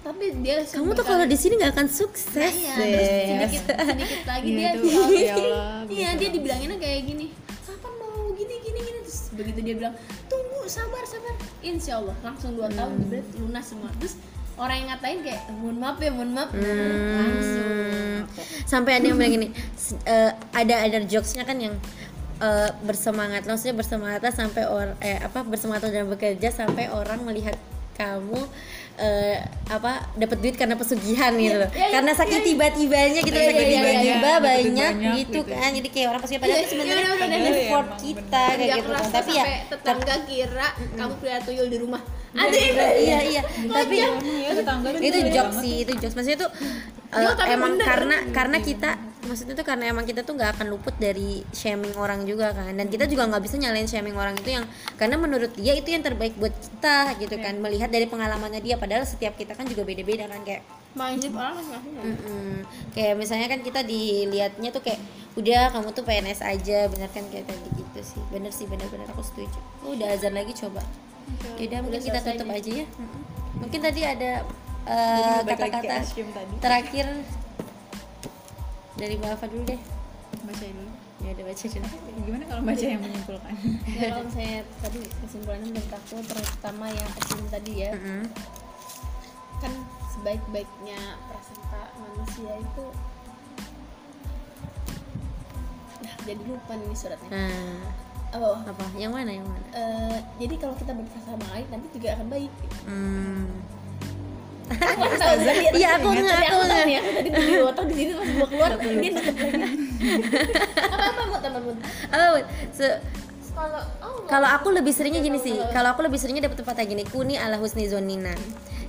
tapi 0.00 0.24
dia 0.40 0.56
Kamu 0.64 0.90
tuh 0.92 1.04
kalau 1.04 1.24
di 1.24 1.34
sini 1.34 1.54
nggak 1.56 1.72
akan 1.72 1.86
sukses. 1.86 2.34
Nah, 2.34 2.48
iya, 2.48 2.74
terus 2.74 3.02
Yes. 3.04 3.26
sedikit 3.28 3.62
sedikit 3.68 4.20
lagi 4.24 4.48
Iya, 4.48 4.56
dia 4.56 4.62
ya 4.62 5.34
Allah, 5.34 5.66
iya 5.84 6.08
bisa 6.08 6.16
dia 6.16 6.28
dibilanginnya 6.30 6.78
kayak 6.78 7.00
gini 7.04 7.26
kapan 7.60 7.92
mau 7.94 8.10
gini 8.32 8.54
gini 8.58 8.78
gini 8.80 8.98
terus 9.00 9.20
begitu 9.30 9.58
dia 9.60 9.74
bilang 9.76 9.94
tunggu 10.26 10.58
sabar 10.66 11.02
sabar 11.04 11.34
insya 11.60 11.92
Allah 11.96 12.16
langsung 12.22 12.54
dua 12.54 12.68
tahun 12.68 12.90
Hmm. 12.90 13.00
jebret 13.04 13.26
lunas 13.36 13.64
semua 13.64 13.90
terus 13.94 14.14
orang 14.56 14.76
yang 14.76 14.88
ngatain 14.88 15.18
kayak 15.20 15.40
mohon 15.52 15.76
maaf 15.76 15.98
ya 15.98 16.10
mohon 16.10 16.30
maaf 16.32 16.50
Hmm. 16.50 17.14
langsung 17.14 17.68
sampai 18.64 18.92
ada 18.94 19.04
yang 19.04 19.16
bilang 19.16 19.34
gini 19.34 19.48
eh, 20.04 20.30
ada 20.52 20.74
ada 20.80 20.98
jokesnya 21.02 21.42
kan 21.42 21.56
yang 21.56 21.74
eh, 22.38 22.70
bersemangat 22.82 23.42
maksudnya 23.44 23.74
bersemangatlah 23.74 24.32
sampai 24.32 24.62
or 24.66 24.94
eh 25.00 25.18
apa 25.18 25.42
bersemangat 25.42 25.88
dalam 25.88 26.08
bekerja 26.08 26.48
sampai 26.48 26.88
orang 26.88 27.22
melihat 27.22 27.58
kamu 27.94 28.38
eh, 28.94 29.42
apa 29.66 30.06
dapat 30.14 30.38
duit 30.38 30.54
karena 30.54 30.78
pesugihan 30.78 31.34
gitu 31.34 31.58
loh. 31.58 31.66
iya, 31.70 31.82
iya, 31.82 31.94
karena 31.98 32.12
sakit 32.14 32.40
tiba-tibanya 32.46 33.20
gitu 33.26 33.34
Iya, 33.34 33.46
sakit 33.50 33.58
iya, 33.58 33.66
iya, 33.66 33.74
tiba-tiba 33.74 34.06
iya, 34.06 34.14
dapat 34.14 34.38
duit 34.38 34.46
banyak, 34.46 34.92
banyak 34.94 35.14
gitu 35.18 35.40
gitu. 35.42 35.50
kan. 35.50 35.70
Jadi 35.74 35.88
kayak 35.90 36.06
orang 36.10 36.20
padahal 36.38 36.46
Iya, 36.54 36.62
itu 36.62 36.70
sebenarnya 36.70 37.02
iya, 37.02 37.14
bener. 37.18 37.38
effort 37.58 37.88
Iya, 37.88 37.98
kita 37.98 38.42
kayak 38.54 38.70
gitu 38.70 38.88
kan 38.88 39.02
tapi 39.10 39.30
ya 39.34 39.42
sampai 39.42 39.66
tetangga 39.66 40.14
kira 40.26 40.68
kamu 40.94 41.12
pelihara 41.18 41.42
tuyul 41.42 41.66
di 41.66 41.78
rumah. 41.82 42.02
Ada 42.38 42.54
yang 42.54 42.76
iya 43.02 43.18
iya 43.24 43.42
tapi 43.66 43.94
ya 43.98 44.08
itu 45.02 45.18
jokes 45.34 45.56
sih 45.58 45.74
itu 45.82 45.92
jokes. 45.98 46.14
Maksudnya 46.14 46.38
tuh 46.46 46.50
Iya, 47.08 47.24
eh, 47.24 47.34
tapi 47.34 47.50
emang 47.50 47.72
bener. 47.74 47.86
karena 47.88 48.16
karena 48.30 48.58
kita 48.60 48.90
maksudnya 49.28 49.54
tuh 49.54 49.66
karena 49.68 49.92
emang 49.92 50.08
kita 50.08 50.24
tuh 50.24 50.32
nggak 50.34 50.56
akan 50.56 50.66
luput 50.72 50.96
dari 50.96 51.44
shaming 51.52 51.92
orang 52.00 52.24
juga 52.24 52.56
kan. 52.56 52.72
Dan 52.72 52.88
kita 52.88 53.04
juga 53.04 53.28
nggak 53.28 53.42
bisa 53.44 53.60
nyalain 53.60 53.84
shaming 53.84 54.16
orang 54.16 54.34
itu 54.40 54.56
yang 54.56 54.64
karena 54.96 55.20
menurut 55.20 55.52
dia 55.54 55.76
itu 55.76 55.92
yang 55.92 56.00
terbaik 56.00 56.34
buat 56.40 56.56
kita 56.56 57.20
gitu 57.20 57.36
kan. 57.36 57.60
Melihat 57.60 57.92
dari 57.92 58.08
pengalamannya 58.08 58.64
dia 58.64 58.80
padahal 58.80 59.04
setiap 59.04 59.36
kita 59.36 59.52
kan 59.52 59.68
juga 59.68 59.84
beda-beda 59.84 60.24
kan 60.26 60.40
kayak 60.42 60.64
mindset 60.96 61.30
orang 61.36 61.54
masing-masing 61.60 61.94
ya. 61.94 62.02
kayak 62.96 63.14
misalnya 63.20 63.46
kan 63.46 63.60
kita 63.60 63.80
dilihatnya 63.84 64.68
tuh 64.72 64.82
kayak 64.82 65.00
udah 65.38 65.70
kamu 65.70 65.88
tuh 65.94 66.02
PNS 66.02 66.40
aja 66.42 66.90
bener 66.90 67.06
kan 67.12 67.22
kayak 67.28 67.46
tadi 67.46 67.68
gitu 67.76 68.00
sih. 68.02 68.22
Bener 68.32 68.50
sih 68.50 68.64
bener-bener 68.64 69.06
aku 69.12 69.22
setuju. 69.22 69.60
Oh, 69.84 69.94
udah 69.94 70.16
azan 70.16 70.34
lagi 70.34 70.56
coba. 70.56 70.82
Yaudah 71.60 71.78
mungkin 71.84 72.00
kita 72.00 72.18
tutup 72.24 72.48
aja 72.48 72.70
ya. 72.82 72.86
Mungkin 73.58 73.80
tadi 73.84 74.00
ada 74.02 74.42
eh, 74.88 75.38
kata-kata 75.44 75.96
tadi. 76.08 76.54
terakhir 76.58 77.06
dari 78.98 79.14
Mbak 79.16 79.30
Afa 79.38 79.46
dulu 79.46 79.62
deh. 79.64 79.80
Baca 80.44 80.66
dulu 80.66 80.92
ya 81.18 81.34
udah 81.34 81.44
baca 81.50 81.64
dulu. 81.66 81.88
Gimana 82.26 82.44
kalau 82.46 82.62
baca 82.62 82.84
yang 82.84 83.02
menyimpulkan? 83.02 83.54
Ya, 83.90 84.02
kalau 84.12 84.28
saya 84.30 84.56
tadi 84.82 85.00
kesimpulannya 85.24 85.68
menurut 85.72 85.92
aku 85.94 86.16
terutama 86.22 86.86
yang 86.90 87.10
kecil 87.16 87.42
tadi 87.48 87.72
ya. 87.86 87.90
Mm-mm. 87.94 88.22
kan 89.58 89.74
sebaik-baiknya 90.14 91.18
prasangka 91.26 91.90
manusia 91.98 92.52
itu 92.62 92.86
nah 95.98 96.14
jadi 96.22 96.42
lupa 96.46 96.72
nih 96.78 96.94
suratnya. 96.94 97.30
Nah. 97.30 98.06
Apa? 98.28 98.70
Apa? 98.70 98.84
Yang 98.94 99.12
mana 99.18 99.30
yang 99.34 99.46
mana? 99.48 99.66
Eh, 99.72 100.18
jadi 100.38 100.54
kalau 100.62 100.78
kita 100.78 100.94
berprasangka 100.94 101.42
baik 101.48 101.66
nanti 101.74 101.86
juga 101.96 102.08
akan 102.14 102.26
baik. 102.30 102.52
Hmm. 102.86 103.50
Iya 105.72 105.88
aku 105.96 106.08
nggak, 106.12 106.40
aku 106.44 106.62
nggak. 106.68 106.84
ya 106.88 107.00
aku 107.00 107.10
tadi 107.16 107.28
beli 107.32 107.54
otak 107.64 107.84
di 107.88 107.94
sini 107.96 108.12
pas 108.12 108.28
gua 108.28 108.46
keluar 108.52 108.70
dia 108.76 109.10
deket 109.16 109.36
lagi 109.40 109.62
apa 110.76 111.04
apa 111.08 111.22
mau 111.24 111.38
tambah 111.40 111.60
mau 111.64 111.72
oh, 111.72 112.36
se- 112.72 113.00
kalau 113.56 113.80
oh 114.04 114.16
kalau 114.28 114.48
aku 114.48 114.68
lebih 114.70 114.92
seringnya 114.92 115.24
gini 115.24 115.40
sih. 115.40 115.56
kalau 115.72 115.96
aku 115.96 116.04
lebih 116.04 116.20
seringnya 116.20 116.52
dapat 116.52 116.60
pepatah 116.60 116.84
gini 116.84 117.02
kuni 117.08 117.40
ala 117.40 117.56
husni 117.56 117.88
zonina. 117.88 118.36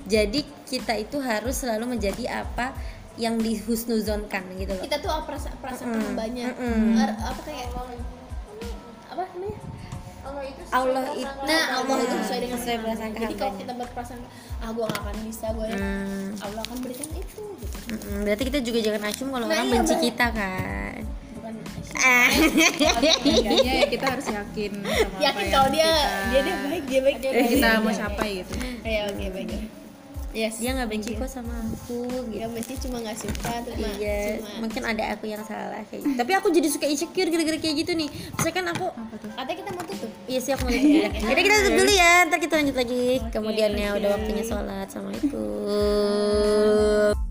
Jadi 0.04 0.44
kita 0.68 0.94
itu 1.00 1.16
harus 1.22 1.64
selalu 1.64 1.96
menjadi 1.96 2.44
apa 2.44 2.76
yang 3.16 3.40
dihusnuzonkan 3.40 4.42
gitu 4.60 4.72
loh. 4.76 4.84
Kita 4.84 5.00
tuh 5.00 5.10
prasa 5.24 5.48
prasangka 5.64 5.96
Mm-mm. 5.96 6.08
hambanya. 6.12 6.46
Mm-mm. 6.54 7.00
Er, 7.00 7.10
apa 7.16 7.40
kayak 7.46 7.72
apa 9.10 9.22
namanya 9.32 9.69
Allah 10.70 11.04
itu 11.12 11.34
nah 11.42 11.62
Allah 11.76 11.96
itu 11.98 12.14
sesuai 12.20 12.40
dengan 12.40 12.58
sesuai 12.58 12.78
prasangka 12.80 13.18
jadi 13.20 13.34
kalau 13.34 13.54
kita 13.56 13.72
berprasangka 13.74 14.28
ah 14.58 14.70
gua 14.70 14.84
gak 14.86 15.00
akan 15.00 15.16
bisa 15.24 15.46
gue 15.50 15.66
Hmm. 15.70 16.28
Allah 16.38 16.60
akan 16.62 16.76
berikan 16.80 17.08
itu 17.12 17.42
gitu 17.56 17.76
Mm-mm, 17.90 18.18
berarti 18.22 18.42
kita 18.44 18.58
juga 18.60 18.78
jangan 18.80 19.02
asum 19.06 19.28
kalau 19.28 19.44
Nah, 19.44 19.52
orang 19.52 19.66
iya, 19.66 19.74
benci 19.76 19.94
kita 20.00 20.26
kan 20.30 21.00
bukan 21.32 21.52
Ah. 21.92 22.30
Ya 23.66 23.84
kita 23.84 24.06
harus 24.08 24.26
yakin 24.26 24.72
sama 24.78 25.18
yakin 25.20 25.46
kalau 25.50 25.68
dia 25.68 25.84
kita- 25.84 26.28
dia 26.30 26.40
dia 26.40 26.56
baik 26.62 26.84
dia 26.86 27.00
baik 27.02 27.18
dia 27.18 27.30
baik. 27.30 27.48
kita 27.50 27.66
Iya, 27.66 27.78
mau 27.78 27.88
iya. 27.88 27.98
capai 27.98 28.30
gitu 28.38 28.52
Iya 28.82 29.00
oke 29.06 29.24
baik 29.30 29.48
ya. 29.48 29.60
Yes. 30.30 30.62
dia 30.62 30.70
nggak 30.72 30.86
benci 30.86 31.18
kok 31.18 31.26
sama 31.26 31.50
aku 31.58 32.06
gitu 32.30 32.38
Ya 32.38 32.46
benci 32.46 32.78
cuma 32.78 33.02
nggak 33.02 33.18
suka 33.18 33.50
tuh 33.66 33.74
cuma. 33.74 33.90
iya 33.98 34.38
cuma. 34.38 34.62
mungkin 34.62 34.82
ada 34.86 35.02
aku 35.12 35.26
yang 35.26 35.42
salah 35.42 35.82
kayak 35.90 36.06
gitu 36.06 36.14
tapi 36.14 36.32
aku 36.32 36.48
jadi 36.50 36.68
suka 36.70 36.86
insecure 36.86 37.28
gara-gara 37.28 37.58
kayak 37.58 37.76
gitu 37.82 37.92
nih 37.94 38.08
misalkan 38.08 38.66
aku 38.66 38.86
Katanya 39.30 39.56
kita 39.56 39.70
mau 39.72 39.82
tutup. 39.82 40.10
Iya 40.28 40.40
sih 40.42 40.52
aku 40.52 40.62
mau 40.64 40.70
tutup 40.74 40.84
dulu. 40.84 41.08
Jadi 41.16 41.40
kita 41.40 41.56
tutup 41.62 41.74
dulu 41.80 41.92
ya, 41.92 42.12
ntar 42.28 42.38
kita 42.38 42.54
lanjut 42.60 42.76
lagi. 42.76 43.04
Kemudiannya 43.30 43.88
udah 43.96 44.10
waktunya 44.12 44.44
sholat. 44.44 44.84
Assalamualaikum. 44.84 47.29